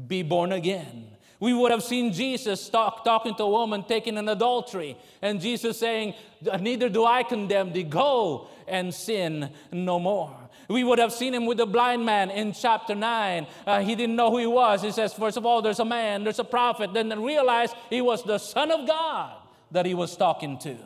be 0.07 0.23
born 0.23 0.53
again. 0.53 1.07
We 1.41 1.53
would 1.53 1.71
have 1.71 1.83
seen 1.83 2.13
Jesus 2.13 2.69
talk, 2.69 3.05
talking 3.05 3.35
to 3.37 3.45
a 3.45 3.49
woman 3.49 3.85
taking 3.85 4.19
an 4.19 4.29
adultery, 4.29 4.97
and 5.23 5.41
Jesus 5.41 5.79
saying, 5.79 6.15
Neither 6.61 6.89
do 6.89 7.05
I 7.05 7.23
condemn 7.23 7.73
thee, 7.73 7.85
go 7.85 8.49
and 8.67 8.93
sin 8.93 9.51
no 9.71 10.01
more. 10.01 10.37
We 10.69 10.85
would 10.85 10.99
have 10.99 11.13
seen 11.13 11.33
him 11.33 11.47
with 11.47 11.59
the 11.59 11.67
blind 11.67 12.05
man 12.05 12.31
in 12.31 12.53
chapter 12.53 12.95
9. 12.95 13.47
Uh, 13.67 13.81
he 13.81 13.95
didn't 13.95 14.17
know 14.17 14.31
who 14.31 14.39
he 14.39 14.47
was. 14.47 14.83
He 14.83 14.91
says, 14.91 15.15
First 15.15 15.37
of 15.37 15.47
all, 15.47 15.63
there's 15.63 15.79
a 15.79 15.85
man, 15.85 16.25
there's 16.25 16.39
a 16.39 16.45
prophet. 16.45 16.93
Then 16.93 17.09
realized 17.23 17.75
he 17.89 18.03
was 18.03 18.23
the 18.23 18.39
Son 18.39 18.71
of 18.71 18.87
God 18.87 19.37
that 19.71 19.87
he 19.87 19.95
was 19.95 20.17
talking 20.17 20.59
to. 20.59 20.77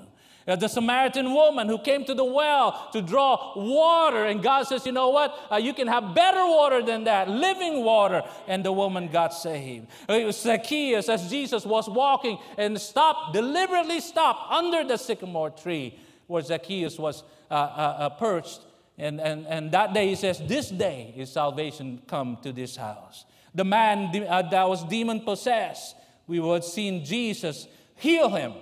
Uh, 0.46 0.56
the 0.56 0.68
Samaritan 0.68 1.32
woman 1.32 1.68
who 1.68 1.78
came 1.78 2.04
to 2.04 2.14
the 2.14 2.24
well 2.24 2.88
to 2.92 3.00
draw 3.00 3.52
water, 3.56 4.24
and 4.24 4.42
God 4.42 4.66
says, 4.66 4.84
You 4.84 4.92
know 4.92 5.10
what? 5.10 5.38
Uh, 5.50 5.56
you 5.56 5.72
can 5.72 5.86
have 5.86 6.14
better 6.14 6.44
water 6.46 6.82
than 6.82 7.04
that, 7.04 7.28
living 7.28 7.84
water. 7.84 8.22
And 8.48 8.64
the 8.64 8.72
woman 8.72 9.08
got 9.08 9.34
saved. 9.34 9.86
Uh, 10.08 10.14
it 10.14 10.24
was 10.24 10.40
Zacchaeus, 10.40 11.08
as 11.08 11.30
Jesus 11.30 11.64
was 11.64 11.88
walking 11.88 12.38
and 12.58 12.80
stopped, 12.80 13.34
deliberately 13.34 14.00
stopped 14.00 14.50
under 14.50 14.84
the 14.84 14.96
sycamore 14.96 15.50
tree 15.50 15.98
where 16.26 16.42
Zacchaeus 16.42 16.98
was 16.98 17.22
uh, 17.50 17.54
uh, 17.54 17.56
uh, 17.56 18.08
perched. 18.10 18.60
And, 18.98 19.20
and, 19.20 19.46
and 19.46 19.72
that 19.72 19.94
day 19.94 20.08
he 20.08 20.14
says, 20.14 20.40
This 20.46 20.70
day 20.70 21.14
is 21.16 21.30
salvation 21.30 22.02
come 22.06 22.38
to 22.42 22.52
this 22.52 22.76
house. 22.76 23.26
The 23.54 23.64
man 23.64 24.10
that 24.12 24.68
was 24.68 24.82
demon 24.84 25.20
possessed, 25.20 25.94
we 26.26 26.40
would 26.40 26.62
have 26.62 26.64
seen 26.64 27.04
Jesus 27.04 27.68
heal 27.96 28.30
him. 28.30 28.54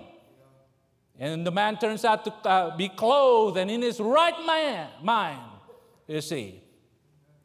And 1.21 1.45
the 1.45 1.51
man 1.51 1.77
turns 1.77 2.03
out 2.03 2.25
to 2.25 2.33
uh, 2.49 2.75
be 2.75 2.89
clothed 2.89 3.55
and 3.55 3.69
in 3.69 3.83
his 3.83 3.99
right 3.99 4.43
man, 4.43 4.89
mind. 5.03 5.39
You 6.07 6.19
see, 6.19 6.63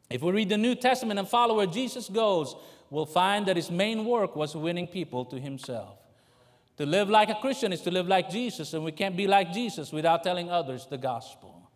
if 0.09 0.23
we 0.23 0.31
read 0.31 0.49
the 0.49 0.57
New 0.57 0.73
Testament 0.73 1.19
and 1.19 1.29
follow 1.29 1.55
where 1.55 1.67
Jesus 1.67 2.09
goes, 2.09 2.55
we'll 2.89 3.05
find 3.05 3.45
that 3.45 3.55
his 3.55 3.69
main 3.69 4.03
work 4.03 4.35
was 4.35 4.55
winning 4.55 4.87
people 4.87 5.25
to 5.25 5.39
himself. 5.39 5.99
To 6.77 6.87
live 6.87 7.07
like 7.07 7.29
a 7.29 7.35
Christian 7.35 7.71
is 7.71 7.81
to 7.81 7.91
live 7.91 8.07
like 8.07 8.31
Jesus, 8.31 8.73
and 8.73 8.83
we 8.83 8.91
can't 8.91 9.15
be 9.15 9.27
like 9.27 9.53
Jesus 9.53 9.91
without 9.91 10.23
telling 10.23 10.49
others 10.49 10.87
the 10.89 10.97
gospel. 10.97 11.69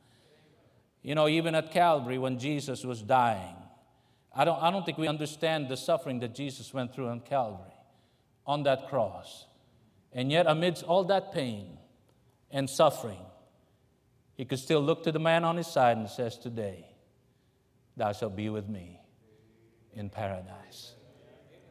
You 1.03 1.13
know, 1.13 1.27
even 1.27 1.53
at 1.53 1.71
Calvary 1.71 2.17
when 2.17 2.39
Jesus 2.39 2.83
was 2.83 3.03
dying, 3.03 3.55
I 4.35 4.43
don't, 4.43 4.59
I 4.59 4.71
don't 4.71 4.87
think 4.87 4.97
we 4.97 5.07
understand 5.07 5.69
the 5.69 5.77
suffering 5.77 6.19
that 6.21 6.33
Jesus 6.33 6.73
went 6.73 6.95
through 6.95 7.09
on 7.09 7.19
Calvary, 7.19 7.75
on 8.47 8.63
that 8.63 8.89
cross. 8.89 9.45
And 10.13 10.31
yet, 10.31 10.47
amidst 10.47 10.83
all 10.83 11.03
that 11.03 11.31
pain 11.31 11.77
and 12.51 12.69
suffering, 12.69 13.19
he 14.33 14.45
could 14.45 14.59
still 14.59 14.81
look 14.81 15.03
to 15.03 15.11
the 15.11 15.19
man 15.19 15.43
on 15.43 15.57
his 15.57 15.67
side 15.67 15.97
and 15.97 16.09
says, 16.09 16.37
Today, 16.37 16.85
thou 17.95 18.11
shalt 18.11 18.35
be 18.35 18.49
with 18.49 18.67
me 18.67 18.99
in 19.93 20.09
paradise. 20.09 20.95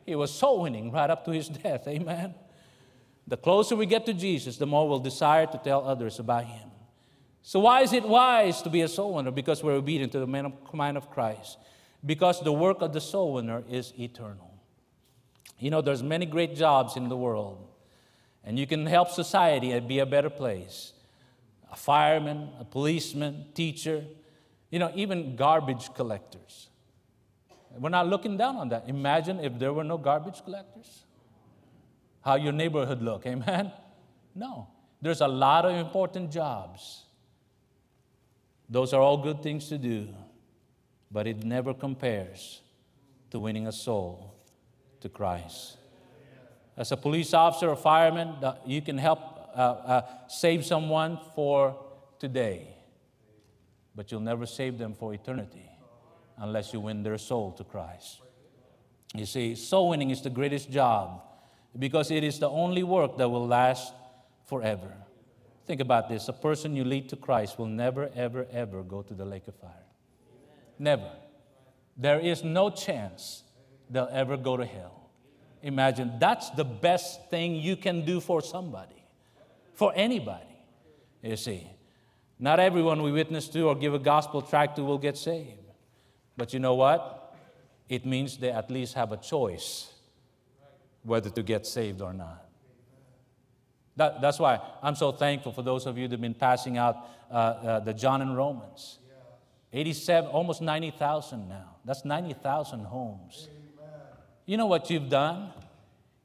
He 0.06 0.14
was 0.14 0.32
soul 0.32 0.62
winning 0.62 0.90
right 0.90 1.10
up 1.10 1.24
to 1.24 1.30
his 1.30 1.48
death. 1.62 1.86
Amen. 1.88 2.34
The 3.26 3.36
closer 3.36 3.76
we 3.76 3.86
get 3.86 4.06
to 4.06 4.14
Jesus, 4.14 4.56
the 4.56 4.66
more 4.66 4.88
we'll 4.88 4.98
desire 4.98 5.46
to 5.46 5.58
tell 5.58 5.86
others 5.86 6.18
about 6.18 6.44
him. 6.44 6.70
So, 7.42 7.60
why 7.60 7.82
is 7.82 7.92
it 7.92 8.04
wise 8.04 8.60
to 8.62 8.70
be 8.70 8.82
a 8.82 8.88
soul 8.88 9.14
winner? 9.14 9.30
Because 9.30 9.62
we're 9.62 9.74
obedient 9.74 10.12
to 10.12 10.18
the 10.20 10.26
mind 10.26 10.96
of 10.96 11.10
Christ. 11.10 11.58
Because 12.04 12.42
the 12.42 12.52
work 12.52 12.80
of 12.80 12.92
the 12.92 13.00
soul 13.00 13.34
winner 13.34 13.62
is 13.68 13.92
eternal. 13.98 14.50
You 15.58 15.70
know, 15.70 15.80
there's 15.80 16.02
many 16.02 16.26
great 16.26 16.56
jobs 16.56 16.96
in 16.96 17.08
the 17.08 17.16
world, 17.16 17.68
and 18.44 18.58
you 18.58 18.66
can 18.66 18.86
help 18.86 19.10
society 19.10 19.78
be 19.80 19.98
a 19.98 20.06
better 20.06 20.30
place. 20.30 20.92
A 21.72 21.76
fireman, 21.76 22.48
a 22.58 22.64
policeman, 22.64 23.46
teacher, 23.54 24.04
you 24.70 24.78
know, 24.78 24.90
even 24.94 25.36
garbage 25.36 25.92
collectors. 25.94 26.68
We're 27.78 27.90
not 27.90 28.08
looking 28.08 28.36
down 28.36 28.56
on 28.56 28.68
that. 28.70 28.88
Imagine 28.88 29.40
if 29.40 29.58
there 29.58 29.72
were 29.72 29.84
no 29.84 29.96
garbage 29.96 30.42
collectors. 30.44 31.04
How 32.22 32.34
your 32.34 32.52
neighborhood 32.52 33.02
look, 33.02 33.26
amen? 33.26 33.72
No. 34.34 34.68
There's 35.00 35.20
a 35.20 35.28
lot 35.28 35.64
of 35.64 35.76
important 35.76 36.30
jobs. 36.30 37.04
Those 38.68 38.92
are 38.92 39.00
all 39.00 39.16
good 39.16 39.42
things 39.42 39.68
to 39.68 39.78
do, 39.78 40.08
but 41.10 41.26
it 41.26 41.44
never 41.44 41.74
compares 41.74 42.60
to 43.30 43.38
winning 43.38 43.66
a 43.66 43.72
soul 43.72 44.34
to 45.00 45.08
Christ. 45.08 45.76
As 46.76 46.92
a 46.92 46.96
police 46.96 47.34
officer 47.34 47.68
or 47.68 47.76
fireman, 47.76 48.34
you 48.64 48.80
can 48.80 48.98
help 48.98 49.20
uh, 49.54 49.60
uh, 49.60 50.02
save 50.28 50.64
someone 50.64 51.18
for 51.34 51.76
today, 52.18 52.76
but 53.94 54.10
you'll 54.10 54.20
never 54.20 54.46
save 54.46 54.78
them 54.78 54.94
for 54.94 55.12
eternity 55.12 55.68
unless 56.38 56.72
you 56.72 56.80
win 56.80 57.02
their 57.02 57.18
soul 57.18 57.52
to 57.52 57.64
Christ. 57.64 58.20
You 59.14 59.26
see, 59.26 59.54
soul 59.54 59.88
winning 59.90 60.10
is 60.10 60.22
the 60.22 60.30
greatest 60.30 60.70
job 60.70 61.22
because 61.78 62.10
it 62.10 62.24
is 62.24 62.38
the 62.38 62.48
only 62.48 62.82
work 62.82 63.16
that 63.18 63.28
will 63.28 63.46
last 63.46 63.92
forever. 64.46 64.92
Think 65.66 65.80
about 65.80 66.08
this 66.08 66.28
a 66.28 66.32
person 66.32 66.74
you 66.74 66.84
lead 66.84 67.08
to 67.10 67.16
Christ 67.16 67.58
will 67.58 67.66
never, 67.66 68.10
ever, 68.14 68.46
ever 68.50 68.82
go 68.82 69.02
to 69.02 69.14
the 69.14 69.24
lake 69.24 69.46
of 69.48 69.54
fire. 69.56 69.86
Never. 70.78 71.10
There 71.96 72.18
is 72.18 72.42
no 72.42 72.70
chance 72.70 73.42
they'll 73.88 74.08
ever 74.10 74.36
go 74.36 74.56
to 74.56 74.64
hell. 74.64 74.99
Imagine 75.62 76.12
that's 76.18 76.50
the 76.50 76.64
best 76.64 77.28
thing 77.30 77.54
you 77.54 77.76
can 77.76 78.04
do 78.04 78.20
for 78.20 78.40
somebody, 78.40 79.04
for 79.74 79.92
anybody. 79.94 80.46
You 81.22 81.36
see, 81.36 81.66
not 82.38 82.58
everyone 82.58 83.02
we 83.02 83.12
witness 83.12 83.48
to 83.48 83.68
or 83.68 83.74
give 83.74 83.92
a 83.92 83.98
gospel 83.98 84.40
tract 84.40 84.76
to 84.76 84.82
will 84.82 84.98
get 84.98 85.18
saved. 85.18 85.58
But 86.36 86.54
you 86.54 86.60
know 86.60 86.74
what? 86.74 87.36
It 87.88 88.06
means 88.06 88.38
they 88.38 88.50
at 88.50 88.70
least 88.70 88.94
have 88.94 89.12
a 89.12 89.18
choice 89.18 89.92
whether 91.02 91.28
to 91.30 91.42
get 91.42 91.66
saved 91.66 92.00
or 92.00 92.14
not. 92.14 92.46
That, 93.96 94.20
that's 94.22 94.38
why 94.38 94.60
I'm 94.82 94.94
so 94.94 95.12
thankful 95.12 95.52
for 95.52 95.62
those 95.62 95.86
of 95.86 95.98
you 95.98 96.08
that 96.08 96.12
have 96.12 96.20
been 96.20 96.34
passing 96.34 96.78
out 96.78 96.96
uh, 97.30 97.34
uh, 97.34 97.80
the 97.80 97.92
John 97.92 98.22
and 98.22 98.36
Romans. 98.36 98.98
87, 99.72 100.30
almost 100.30 100.62
90,000 100.62 101.48
now. 101.48 101.76
That's 101.84 102.04
90,000 102.04 102.80
homes. 102.84 103.48
You 104.46 104.56
know 104.56 104.66
what 104.66 104.90
you've 104.90 105.08
done? 105.08 105.52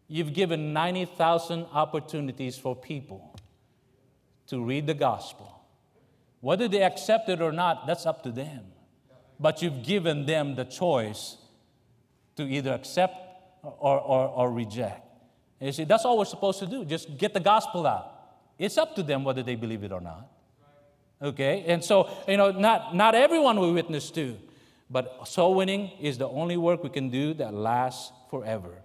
You've 0.07 0.33
given 0.33 0.73
90,000 0.73 1.65
opportunities 1.73 2.57
for 2.57 2.75
people 2.75 3.35
to 4.47 4.63
read 4.63 4.87
the 4.87 4.93
gospel. 4.93 5.63
Whether 6.41 6.67
they 6.67 6.83
accept 6.83 7.29
it 7.29 7.41
or 7.41 7.51
not, 7.51 7.87
that's 7.87 8.05
up 8.05 8.23
to 8.23 8.31
them 8.31 8.65
but 9.39 9.61
you've 9.61 9.83
given 9.83 10.25
them 10.25 10.55
the 10.55 10.65
choice 10.65 11.37
to 12.35 12.43
either 12.43 12.73
accept 12.73 13.15
or, 13.63 13.99
or, 13.99 14.27
or 14.27 14.51
reject. 14.51 15.01
And 15.59 15.67
you 15.67 15.73
see, 15.73 15.83
that's 15.83 16.05
all 16.05 16.17
we're 16.17 16.25
supposed 16.25 16.59
to 16.59 16.65
do. 16.65 16.85
Just 16.85 17.17
get 17.17 17.33
the 17.33 17.39
gospel 17.39 17.87
out. 17.87 18.11
It's 18.57 18.77
up 18.77 18.95
to 18.95 19.03
them 19.03 19.23
whether 19.23 19.43
they 19.43 19.55
believe 19.55 19.83
it 19.83 19.91
or 19.91 20.01
not. 20.01 20.27
Okay? 21.21 21.63
And 21.67 21.83
so, 21.83 22.09
you 22.27 22.37
know, 22.37 22.51
not, 22.51 22.95
not 22.95 23.15
everyone 23.15 23.59
we 23.59 23.71
witness 23.71 24.11
to, 24.11 24.37
but 24.89 25.27
soul 25.27 25.55
winning 25.55 25.91
is 25.99 26.17
the 26.17 26.27
only 26.27 26.57
work 26.57 26.83
we 26.83 26.89
can 26.89 27.09
do 27.09 27.33
that 27.35 27.53
lasts 27.53 28.11
forever. 28.29 28.81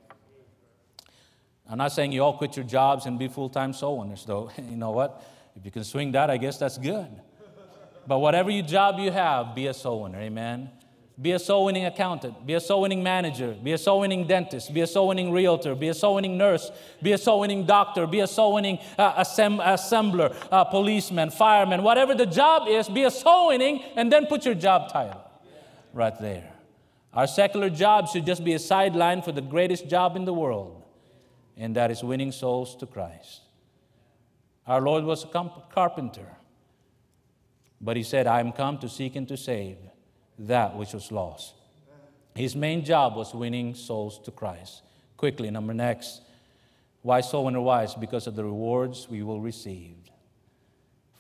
I'm 1.69 1.79
not 1.79 1.93
saying 1.93 2.13
you 2.13 2.25
all 2.25 2.37
quit 2.37 2.57
your 2.57 2.65
jobs 2.65 3.07
and 3.07 3.19
be 3.19 3.29
full 3.29 3.49
time 3.49 3.73
soul 3.73 3.99
winners, 3.99 4.25
though. 4.25 4.51
you 4.57 4.77
know 4.77 4.91
what? 4.91 5.23
If 5.55 5.65
you 5.65 5.71
can 5.71 5.85
swing 5.85 6.13
that, 6.13 6.31
I 6.31 6.37
guess 6.37 6.59
that's 6.59 6.79
good. 6.79 7.09
But 8.07 8.19
whatever 8.19 8.51
you 8.51 8.63
job 8.63 8.99
you 8.99 9.11
have, 9.11 9.55
be 9.55 9.67
a 9.67 9.75
soul 9.75 10.03
winner. 10.03 10.19
Amen. 10.19 10.71
Be 11.21 11.33
a 11.33 11.39
soul 11.39 11.67
winning 11.67 11.85
accountant, 11.85 12.47
be 12.47 12.55
a 12.55 12.61
soul 12.61 12.81
winning 12.81 13.03
manager, 13.03 13.55
be 13.63 13.73
a 13.73 13.79
soul 13.79 14.01
winning 14.01 14.27
dentist, 14.27 14.73
be 14.73 14.81
a 14.81 14.87
soul 14.87 15.09
winning 15.09 15.31
realtor, 15.31 15.75
be 15.75 15.89
a 15.89 15.95
soul 15.95 16.15
winning 16.15 16.39
nurse, 16.39 16.71
be 17.03 17.13
a 17.13 17.19
soul 17.19 17.41
winning 17.41 17.67
doctor, 17.67 18.07
be 18.07 18.21
a 18.21 18.27
soul 18.27 18.55
winning 18.55 18.79
uh, 18.97 19.23
assemb- 19.23 19.63
assembler, 19.63 20.35
uh, 20.51 20.65
policeman, 20.65 21.29
fireman, 21.29 21.83
whatever 21.83 22.15
the 22.15 22.25
job 22.25 22.67
is, 22.67 22.89
be 22.89 23.03
a 23.03 23.11
soul 23.11 23.49
winning 23.49 23.83
and 23.97 24.11
then 24.11 24.25
put 24.25 24.47
your 24.47 24.55
job 24.55 24.91
title 24.91 25.30
right 25.93 26.19
there. 26.21 26.53
Our 27.13 27.27
secular 27.27 27.71
job 27.71 28.09
should 28.09 28.27
just 28.27 28.45
be 28.45 28.55
a 28.55 28.59
sideline 28.59 29.23
for 29.23 29.33
the 29.33 29.41
greatest 29.41 29.89
job 29.89 30.17
in 30.17 30.25
the 30.25 30.33
world, 30.33 30.83
and 31.57 31.75
that 31.77 31.91
is 31.91 32.05
winning 32.05 32.33
souls 32.33 32.77
to 32.77 32.87
Christ. 32.87 33.41
Our 34.67 34.81
Lord 34.81 35.05
was 35.05 35.25
a 35.25 35.27
carpenter. 35.27 36.37
But 37.81 37.97
he 37.97 38.03
said, 38.03 38.27
I 38.27 38.41
am 38.41 38.53
come 38.53 38.79
to 38.79 38.89
seek 38.89 39.17
and 39.17 39.27
to 39.29 39.37
save 39.37 39.79
that 40.39 40.77
which 40.77 40.93
was 40.93 41.11
lost. 41.11 41.55
His 42.35 42.55
main 42.55 42.85
job 42.85 43.17
was 43.17 43.35
winning 43.35 43.75
souls 43.75 44.19
to 44.21 44.31
Christ. 44.31 44.83
Quickly, 45.17 45.51
number 45.51 45.75
next. 45.75 46.23
Why 47.03 47.23
soul 47.23 47.47
winner 47.47 47.61
wise? 47.61 47.95
Because 47.95 48.27
of 48.27 48.37
the 48.37 48.45
rewards 48.45 49.09
we 49.09 49.23
will 49.23 49.41
receive. 49.41 49.97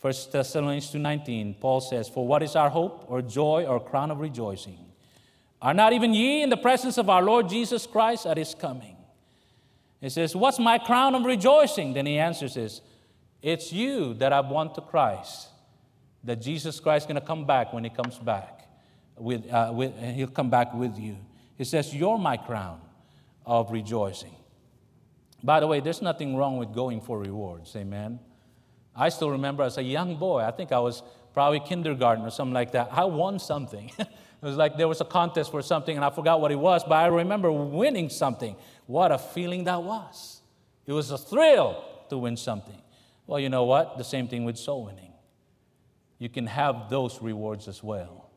1 0.00 0.12
Thessalonians 0.32 0.90
2.19, 0.90 1.60
Paul 1.60 1.80
says, 1.80 2.08
For 2.08 2.26
what 2.26 2.42
is 2.42 2.56
our 2.56 2.70
hope 2.70 3.04
or 3.08 3.20
joy 3.20 3.66
or 3.66 3.80
crown 3.80 4.10
of 4.10 4.18
rejoicing? 4.18 4.78
Are 5.60 5.74
not 5.74 5.92
even 5.92 6.14
ye 6.14 6.42
in 6.42 6.48
the 6.48 6.56
presence 6.56 6.96
of 6.96 7.10
our 7.10 7.22
Lord 7.22 7.48
Jesus 7.48 7.86
Christ 7.86 8.24
at 8.24 8.38
his 8.38 8.54
coming? 8.54 8.96
He 10.00 10.08
says, 10.08 10.34
What's 10.34 10.58
my 10.58 10.78
crown 10.78 11.14
of 11.14 11.24
rejoicing? 11.24 11.92
Then 11.92 12.06
he 12.06 12.18
answers 12.18 12.54
this, 12.54 12.80
It's 13.42 13.72
you 13.72 14.14
that 14.14 14.32
I 14.32 14.40
want 14.40 14.74
to 14.76 14.80
Christ 14.80 15.48
that 16.24 16.40
Jesus 16.40 16.80
Christ 16.80 17.04
is 17.04 17.06
going 17.06 17.20
to 17.20 17.26
come 17.26 17.46
back 17.46 17.72
when 17.72 17.84
he 17.84 17.90
comes 17.90 18.18
back. 18.18 18.68
With, 19.16 19.50
uh, 19.50 19.70
with, 19.74 19.92
and 19.98 20.16
he'll 20.16 20.28
come 20.28 20.48
back 20.48 20.72
with 20.72 20.98
you. 20.98 21.18
He 21.58 21.64
says, 21.64 21.94
You're 21.94 22.18
my 22.18 22.38
crown 22.38 22.80
of 23.44 23.70
rejoicing. 23.70 24.34
By 25.42 25.60
the 25.60 25.66
way, 25.66 25.80
there's 25.80 26.00
nothing 26.00 26.36
wrong 26.36 26.56
with 26.56 26.74
going 26.74 27.00
for 27.00 27.18
rewards. 27.18 27.74
Amen. 27.76 28.18
I 29.00 29.08
still 29.08 29.30
remember 29.30 29.62
as 29.62 29.78
a 29.78 29.82
young 29.82 30.16
boy, 30.16 30.40
I 30.40 30.50
think 30.50 30.72
I 30.72 30.78
was 30.78 31.02
probably 31.32 31.60
kindergarten 31.60 32.24
or 32.24 32.30
something 32.30 32.54
like 32.54 32.72
that. 32.72 32.88
I 32.92 33.04
won 33.04 33.38
something. 33.38 33.90
it 33.98 34.08
was 34.42 34.56
like 34.56 34.76
there 34.76 34.88
was 34.88 35.00
a 35.00 35.04
contest 35.04 35.50
for 35.50 35.62
something 35.62 35.96
and 35.96 36.04
I 36.04 36.10
forgot 36.10 36.40
what 36.40 36.52
it 36.52 36.58
was, 36.58 36.84
but 36.84 36.94
I 36.94 37.06
remember 37.06 37.50
winning 37.50 38.10
something. 38.10 38.56
What 38.86 39.10
a 39.12 39.18
feeling 39.18 39.64
that 39.64 39.82
was. 39.82 40.42
It 40.86 40.92
was 40.92 41.10
a 41.10 41.18
thrill 41.18 41.84
to 42.10 42.18
win 42.18 42.36
something. 42.36 42.80
Well, 43.26 43.40
you 43.40 43.48
know 43.48 43.64
what? 43.64 43.96
The 43.96 44.04
same 44.04 44.28
thing 44.28 44.44
with 44.44 44.56
soul 44.56 44.84
winning 44.84 45.10
you 46.20 46.28
can 46.28 46.46
have 46.46 46.90
those 46.90 47.20
rewards 47.20 47.66
as 47.66 47.82
well 47.82 48.30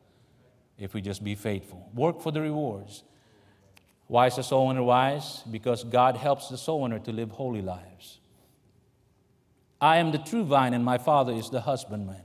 if 0.78 0.94
we 0.94 1.00
just 1.00 1.22
be 1.22 1.36
faithful. 1.36 1.88
Work 1.94 2.20
for 2.20 2.32
the 2.32 2.40
rewards. 2.40 3.04
Why 4.08 4.26
is 4.26 4.36
the 4.36 4.42
soul 4.42 4.68
winner 4.68 4.82
wise? 4.82 5.42
Because 5.48 5.84
God 5.84 6.16
helps 6.16 6.48
the 6.48 6.56
soul 6.56 6.80
winner 6.80 6.98
to 7.00 7.12
live 7.12 7.30
holy 7.30 7.62
lives. 7.62 8.18
I 9.80 9.98
am 9.98 10.12
the 10.12 10.18
true 10.18 10.44
vine, 10.44 10.74
and 10.74 10.84
my 10.84 10.98
Father 10.98 11.32
is 11.32 11.50
the 11.50 11.62
husbandman. 11.62 12.22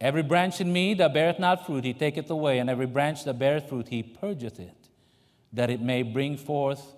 Every 0.00 0.22
branch 0.22 0.60
in 0.60 0.72
me 0.72 0.94
that 0.94 1.12
beareth 1.12 1.38
not 1.38 1.66
fruit, 1.66 1.84
he 1.84 1.92
taketh 1.92 2.30
away, 2.30 2.58
and 2.58 2.70
every 2.70 2.86
branch 2.86 3.24
that 3.24 3.38
beareth 3.38 3.68
fruit, 3.68 3.88
he 3.88 4.02
purgeth 4.02 4.58
it, 4.58 4.88
that 5.52 5.68
it 5.68 5.80
may 5.80 6.02
bring 6.02 6.36
forth 6.36 6.94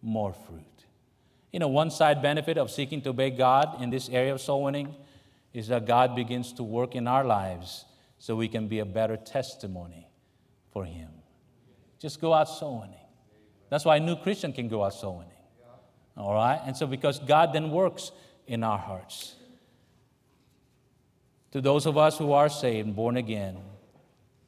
more 0.00 0.32
fruit. 0.32 0.64
You 1.52 1.58
know, 1.58 1.68
one 1.68 1.90
side 1.90 2.22
benefit 2.22 2.56
of 2.56 2.70
seeking 2.70 3.02
to 3.02 3.10
obey 3.10 3.30
God 3.30 3.82
in 3.82 3.90
this 3.90 4.08
area 4.08 4.32
of 4.32 4.40
soul 4.40 4.62
winning 4.62 4.94
is 5.52 5.68
that 5.68 5.86
God 5.86 6.16
begins 6.16 6.52
to 6.54 6.62
work 6.62 6.94
in 6.94 7.06
our 7.06 7.24
lives 7.24 7.84
so 8.18 8.34
we 8.34 8.48
can 8.48 8.68
be 8.68 8.78
a 8.78 8.86
better 8.86 9.18
testimony 9.18 10.08
for 10.72 10.84
Him. 10.86 11.10
Just 11.98 12.20
go 12.20 12.32
out 12.32 12.48
soul 12.48 12.80
winning. 12.80 12.96
That's 13.68 13.84
why 13.84 13.96
a 13.96 14.00
new 14.00 14.16
Christian 14.16 14.52
can 14.52 14.68
go 14.68 14.82
out 14.82 14.94
soul 14.94 15.18
winning. 15.18 15.32
All 16.16 16.32
right? 16.32 16.60
And 16.64 16.76
so, 16.76 16.86
because 16.86 17.18
God 17.18 17.52
then 17.52 17.70
works 17.70 18.12
in 18.46 18.62
our 18.62 18.78
hearts. 18.78 19.34
To 21.52 21.60
those 21.60 21.86
of 21.86 21.98
us 21.98 22.18
who 22.18 22.32
are 22.32 22.48
saved, 22.48 22.94
born 22.96 23.16
again, 23.16 23.58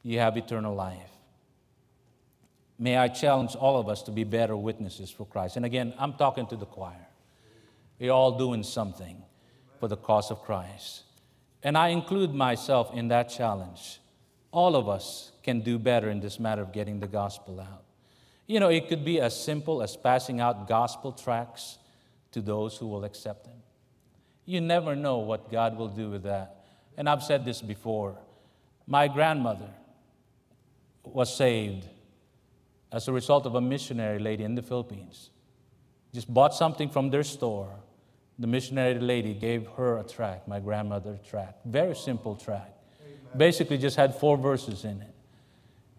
you 0.03 0.19
have 0.19 0.37
eternal 0.37 0.75
life. 0.75 1.11
May 2.77 2.97
I 2.97 3.07
challenge 3.07 3.55
all 3.55 3.79
of 3.79 3.87
us 3.87 4.01
to 4.03 4.11
be 4.11 4.23
better 4.23 4.57
witnesses 4.57 5.09
for 5.09 5.25
Christ. 5.25 5.55
And 5.55 5.65
again, 5.65 5.93
I'm 5.97 6.13
talking 6.13 6.45
to 6.47 6.55
the 6.55 6.65
choir. 6.65 7.07
We're 7.99 8.11
all 8.11 8.37
doing 8.37 8.63
something 8.63 9.23
for 9.79 9.87
the 9.87 9.95
cause 9.95 10.31
of 10.31 10.41
Christ. 10.43 11.03
And 11.63 11.77
I 11.77 11.89
include 11.89 12.33
myself 12.33 12.93
in 12.93 13.07
that 13.09 13.29
challenge. 13.29 13.99
All 14.51 14.75
of 14.75 14.89
us 14.89 15.31
can 15.43 15.61
do 15.61 15.79
better 15.79 16.09
in 16.09 16.19
this 16.19 16.39
matter 16.39 16.61
of 16.61 16.73
getting 16.73 16.99
the 16.99 17.07
gospel 17.07 17.59
out. 17.59 17.83
You 18.47 18.59
know, 18.59 18.69
it 18.69 18.87
could 18.87 19.05
be 19.05 19.19
as 19.19 19.39
simple 19.39 19.81
as 19.81 19.95
passing 19.95 20.39
out 20.39 20.67
gospel 20.67 21.11
tracts 21.11 21.77
to 22.31 22.41
those 22.41 22.77
who 22.77 22.87
will 22.87 23.05
accept 23.05 23.45
them. 23.45 23.55
You 24.45 24.61
never 24.61 24.95
know 24.95 25.17
what 25.17 25.51
God 25.51 25.77
will 25.77 25.87
do 25.87 26.09
with 26.09 26.23
that. 26.23 26.65
And 26.97 27.09
I've 27.09 27.23
said 27.23 27.45
this 27.45 27.61
before. 27.61 28.17
My 28.87 29.07
grandmother 29.07 29.69
was 31.03 31.35
saved 31.35 31.87
as 32.91 33.07
a 33.07 33.11
result 33.13 33.45
of 33.45 33.55
a 33.55 33.61
missionary 33.61 34.19
lady 34.19 34.43
in 34.43 34.55
the 34.55 34.61
Philippines. 34.61 35.31
Just 36.13 36.31
bought 36.33 36.53
something 36.53 36.89
from 36.89 37.09
their 37.09 37.23
store. 37.23 37.69
The 38.39 38.47
missionary 38.47 38.99
lady 38.99 39.33
gave 39.33 39.67
her 39.77 39.97
a 39.97 40.03
tract, 40.03 40.47
my 40.47 40.59
grandmother 40.59 41.13
a 41.21 41.27
tract. 41.27 41.65
Very 41.65 41.95
simple 41.95 42.35
tract. 42.35 42.71
Basically, 43.35 43.77
just 43.77 43.97
had 43.97 44.15
four 44.15 44.37
verses 44.37 44.85
in 44.85 45.01
it. 45.01 45.13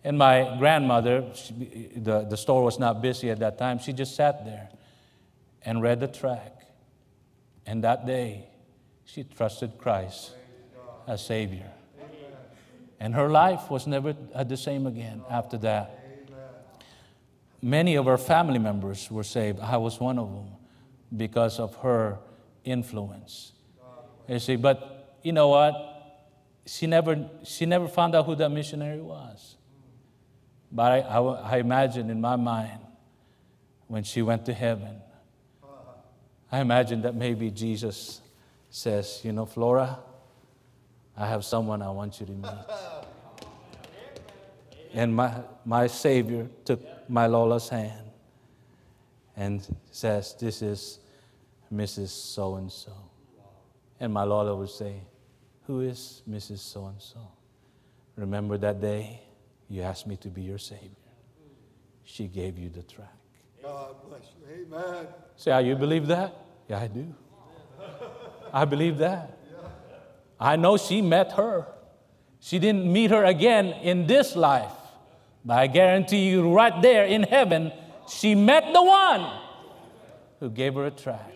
And 0.05 0.17
my 0.17 0.57
grandmother, 0.59 1.25
she, 1.35 1.91
the, 1.97 2.23
the 2.23 2.37
store 2.37 2.63
was 2.63 2.79
not 2.79 3.03
busy 3.03 3.29
at 3.29 3.41
that 3.41 3.59
time, 3.59 3.79
she 3.79 3.93
just 3.93 4.15
sat 4.15 4.45
there 4.45 4.69
and 5.63 5.83
read 5.83 6.01
the 6.01 6.07
tract. 6.07 6.56
And 7.67 7.83
that 7.85 8.07
day, 8.07 8.49
she 9.05 9.25
trusted 9.25 9.77
Christ 9.79 10.33
as 11.07 11.25
Savior. 11.25 11.71
And 12.99 13.15
her 13.15 13.29
life 13.29 13.71
was 13.71 13.87
never 13.87 14.17
uh, 14.35 14.45
the 14.45 14.57
same 14.57 14.87
again 14.87 15.23
after 15.31 15.59
that. 15.59 16.03
Many 17.61 17.97
of 17.97 18.07
her 18.07 18.19
family 18.19 18.59
members 18.59 19.11
were 19.11 19.25
saved. 19.25 19.61
I 19.61 19.77
was 19.77 20.01
one 20.01 20.19
of 20.19 20.33
them 20.33 20.53
because 21.15 21.59
of 21.59 21.75
her 21.77 22.19
influence. 22.65 23.53
You 24.29 24.39
see, 24.39 24.57
but 24.57 25.19
you 25.23 25.33
know 25.33 25.49
what? 25.49 25.75
She 26.67 26.87
never, 26.87 27.29
she 27.45 27.67
never 27.67 27.87
found 27.87 28.15
out 28.15 28.27
who 28.27 28.35
that 28.37 28.51
missionary 28.51 29.01
was. 29.01 29.57
But 30.73 30.93
I, 30.93 30.99
I, 31.01 31.21
I 31.21 31.57
imagine 31.59 32.11
in 32.11 32.21
my 32.21 32.37
mind 32.37 32.81
when 33.87 34.03
she 34.03 34.23
went 34.23 34.47
to 34.47 34.53
heaven, 34.53 35.01
I 36.51 36.61
imagine 36.61 37.03
that 37.03 37.15
maybe 37.15 37.51
Jesus 37.51 38.21
says, 38.71 39.21
You 39.23 39.33
know, 39.33 39.47
Flora, 39.47 39.99
I 41.17 41.27
have 41.27 41.45
someone 41.45 41.83
I 41.83 41.91
want 41.91 42.21
you 42.21 42.27
to 42.27 42.33
meet. 42.33 42.51
And 44.95 45.15
my, 45.15 45.33
my 45.65 45.87
Savior 45.87 46.49
took 46.65 46.81
my 47.09 47.27
Lola's 47.27 47.69
hand 47.69 48.07
and 49.37 49.67
says, 49.91 50.35
This 50.39 50.63
is 50.63 50.99
Mrs. 51.73 52.09
So 52.09 52.57
and 52.57 52.71
so. 52.71 52.93
And 54.01 54.13
my 54.13 54.25
Lola 54.25 54.55
would 54.55 54.71
say, 54.71 55.01
Who 55.67 55.81
is 55.81 56.23
Mrs. 56.29 56.59
So 56.59 56.87
and 56.87 57.01
so? 57.01 57.21
Remember 58.17 58.57
that 58.59 58.81
day 58.81 59.21
you 59.69 59.83
asked 59.83 60.07
me 60.07 60.17
to 60.17 60.29
be 60.29 60.43
your 60.43 60.59
Savior? 60.59 60.91
She 62.05 62.29
gave 62.29 62.59
you 62.59 62.69
the 62.69 62.83
tract. 62.83 63.13
God 63.67 63.97
bless 64.09 64.23
you. 64.39 64.67
Amen. 64.67 65.07
Say, 65.35 65.51
how 65.51 65.59
you 65.59 65.75
believe 65.75 66.07
that? 66.07 66.33
Yeah, 66.69 66.79
I 66.79 66.87
do. 66.87 67.13
I 68.53 68.65
believe 68.65 68.99
that. 68.99 69.37
I 70.39 70.55
know 70.55 70.77
she 70.77 71.03
met 71.03 71.33
her. 71.33 71.67
She 72.39 72.61
didn't 72.61 72.91
meet 72.93 73.11
her 73.11 73.25
again 73.25 73.67
in 73.83 74.07
this 74.07 74.37
life. 74.37 74.71
But 75.45 75.59
I 75.59 75.67
guarantee 75.67 76.29
you, 76.29 76.53
right 76.53 76.81
there 76.81 77.07
in 77.07 77.25
heaven, 77.25 77.73
she 78.09 78.37
met 78.37 78.73
the 78.73 78.83
one 78.85 79.41
who 80.39 80.51
gave 80.51 80.75
her 80.75 80.87
a 80.87 80.91
track. 80.93 81.33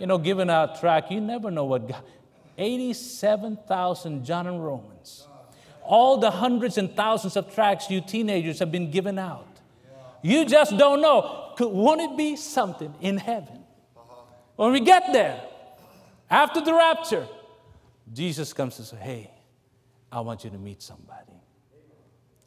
You 0.00 0.06
know, 0.06 0.18
giving 0.18 0.50
out 0.50 0.76
a 0.76 0.80
tract, 0.80 1.12
you 1.12 1.20
never 1.20 1.52
know 1.52 1.66
what 1.66 1.88
God. 1.88 2.02
87,000 2.56 4.24
John 4.24 4.48
and 4.48 4.64
Romans. 4.64 5.28
All 5.84 6.18
the 6.18 6.32
hundreds 6.32 6.78
and 6.78 6.94
thousands 6.96 7.36
of 7.36 7.54
tracks 7.54 7.88
you 7.90 8.00
teenagers 8.00 8.58
have 8.58 8.72
been 8.72 8.90
given 8.90 9.20
out. 9.20 9.57
You 10.22 10.44
just 10.44 10.76
don't 10.76 11.00
know. 11.00 11.52
Could, 11.56 11.68
won't 11.68 12.00
it 12.00 12.16
be 12.16 12.36
something 12.36 12.94
in 13.00 13.18
heaven? 13.18 13.64
When 14.56 14.72
we 14.72 14.80
get 14.80 15.12
there, 15.12 15.40
after 16.30 16.60
the 16.60 16.74
rapture, 16.74 17.26
Jesus 18.12 18.52
comes 18.52 18.78
and 18.78 18.86
says, 18.86 18.98
Hey, 18.98 19.30
I 20.10 20.20
want 20.20 20.44
you 20.44 20.50
to 20.50 20.58
meet 20.58 20.82
somebody. 20.82 21.32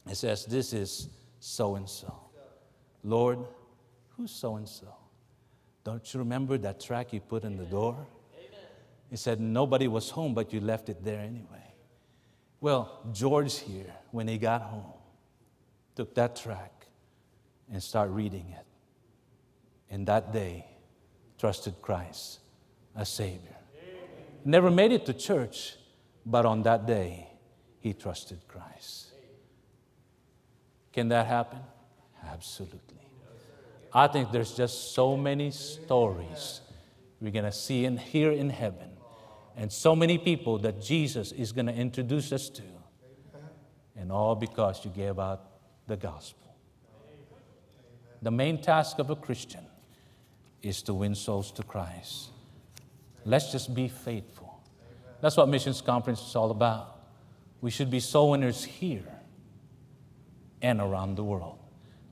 It 0.10 0.16
says, 0.16 0.46
This 0.46 0.74
is 0.74 1.10
so 1.40 1.76
and 1.76 1.88
so. 1.88 2.14
Lord, 3.04 3.40
who's 4.18 4.32
so 4.32 4.56
and 4.56 4.68
so? 4.68 4.94
Don't 5.84 6.14
you 6.14 6.20
remember 6.20 6.58
that 6.60 6.80
track 6.80 7.14
you 7.14 7.22
put 7.22 7.44
in 7.44 7.58
the 7.58 7.66
door? 7.66 8.06
He 9.10 9.18
said, 9.18 9.40
Nobody 9.40 9.88
was 9.88 10.10
home, 10.10 10.34
but 10.34 10.54
you 10.54 10.60
left 10.60 10.90
it 10.90 11.04
there 11.04 11.20
anyway. 11.20 11.74
Well, 12.60 13.02
George 13.12 13.60
here, 13.60 13.94
when 14.12 14.28
he 14.28 14.38
got 14.38 14.62
home, 14.62 14.94
took 15.96 16.14
that 16.16 16.36
tract 16.36 16.81
and 17.72 17.82
start 17.82 18.10
reading 18.10 18.54
it. 18.58 18.66
And 19.90 20.06
that 20.08 20.32
day, 20.32 20.66
trusted 21.38 21.82
Christ 21.82 22.40
as 22.96 23.10
Savior. 23.10 23.56
Never 24.44 24.70
made 24.72 24.92
it 24.92 25.06
to 25.06 25.14
church, 25.14 25.76
but 26.26 26.46
on 26.46 26.64
that 26.64 26.86
day, 26.86 27.28
he 27.80 27.94
trusted 27.94 28.40
Christ. 28.48 29.08
Can 30.94 31.08
that 31.10 31.28
happen? 31.28 31.60
Absolutely. 32.28 32.80
I 33.94 34.08
think 34.08 34.32
there's 34.32 34.54
just 34.56 34.94
so 34.94 35.18
many 35.18 35.52
stories 35.52 36.62
we're 37.20 37.32
going 37.32 37.46
to 37.46 37.52
see 37.52 37.86
and 37.86 38.00
hear 38.00 38.32
in 38.32 38.50
heaven, 38.50 38.90
and 39.56 39.72
so 39.72 39.96
many 39.96 40.18
people 40.18 40.58
that 40.60 40.82
Jesus 40.82 41.32
is 41.32 41.52
going 41.52 41.68
to 41.68 41.74
introduce 41.74 42.32
us 42.32 42.50
to, 42.50 42.64
and 43.96 44.12
all 44.12 44.36
because 44.36 44.84
you 44.86 44.92
gave 44.92 45.20
out 45.20 45.42
the 45.88 45.98
gospel. 45.98 46.41
The 48.22 48.32
main 48.32 48.62
task 48.62 49.00
of 49.00 49.10
a 49.10 49.16
Christian 49.16 49.66
is 50.62 50.82
to 50.84 50.94
win 50.94 51.16
souls 51.16 51.52
to 51.54 51.64
Christ. 51.64 52.30
Let's 53.26 53.52
just 53.52 53.74
be 53.74 53.88
faithful. 53.88 54.62
That's 55.22 55.38
what 55.38 55.50
Missions 55.50 55.82
Conference 55.82 56.22
is 56.22 56.36
all 56.36 56.52
about. 56.52 57.00
We 57.62 57.72
should 57.72 57.92
be 57.92 58.00
soul 58.00 58.32
winners 58.32 58.64
here 58.64 59.08
and 60.62 60.80
around 60.80 61.16
the 61.16 61.24
world. 61.24 61.60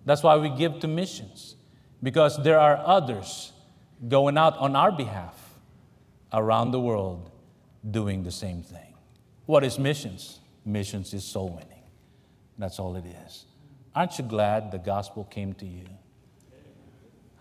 That's 0.06 0.24
why 0.24 0.38
we 0.38 0.50
give 0.50 0.80
to 0.80 0.88
missions, 0.88 1.56
because 2.02 2.42
there 2.44 2.60
are 2.60 2.78
others 2.86 3.52
going 4.08 4.38
out 4.38 4.58
on 4.58 4.76
our 4.76 4.92
behalf 4.92 5.36
around 6.32 6.72
the 6.72 6.80
world 6.80 7.30
doing 7.90 8.24
the 8.24 8.32
same 8.32 8.64
thing. 8.64 8.96
What 9.46 9.64
is 9.64 9.78
missions? 9.78 10.40
Missions 10.66 11.14
is 11.14 11.24
soul 11.24 11.50
winning. 11.50 11.84
That's 12.58 12.80
all 12.80 12.96
it 12.96 13.06
is. 13.26 13.46
Aren't 13.96 14.20
you 14.20 14.26
glad 14.26 14.72
the 14.72 14.78
gospel 14.78 15.24
came 15.26 15.54
to 15.56 15.66
you? 15.66 15.86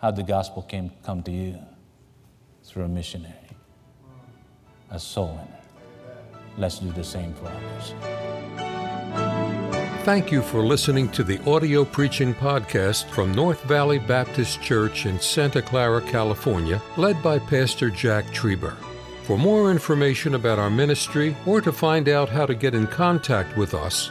How 0.00 0.10
the 0.10 0.22
gospel 0.22 0.62
came 0.62 0.90
come 1.02 1.22
to 1.24 1.30
you? 1.30 1.58
Through 2.64 2.84
a 2.84 2.88
missionary, 2.88 3.34
a 4.90 4.98
soul 4.98 5.28
winner. 5.28 5.58
Let's 6.56 6.78
do 6.78 6.90
the 6.92 7.04
same 7.04 7.34
for 7.34 7.46
others. 7.46 7.94
Thank 10.04 10.32
you 10.32 10.40
for 10.40 10.62
listening 10.62 11.10
to 11.10 11.22
the 11.22 11.38
audio 11.44 11.84
preaching 11.84 12.34
podcast 12.34 13.10
from 13.10 13.32
North 13.32 13.62
Valley 13.64 13.98
Baptist 13.98 14.62
Church 14.62 15.04
in 15.04 15.20
Santa 15.20 15.60
Clara, 15.60 16.00
California, 16.00 16.80
led 16.96 17.22
by 17.22 17.38
Pastor 17.38 17.90
Jack 17.90 18.24
Trieber. 18.26 18.74
For 19.24 19.36
more 19.36 19.70
information 19.70 20.34
about 20.34 20.58
our 20.58 20.70
ministry 20.70 21.36
or 21.44 21.60
to 21.60 21.72
find 21.72 22.08
out 22.08 22.30
how 22.30 22.46
to 22.46 22.54
get 22.54 22.74
in 22.74 22.86
contact 22.86 23.54
with 23.56 23.74
us, 23.74 24.10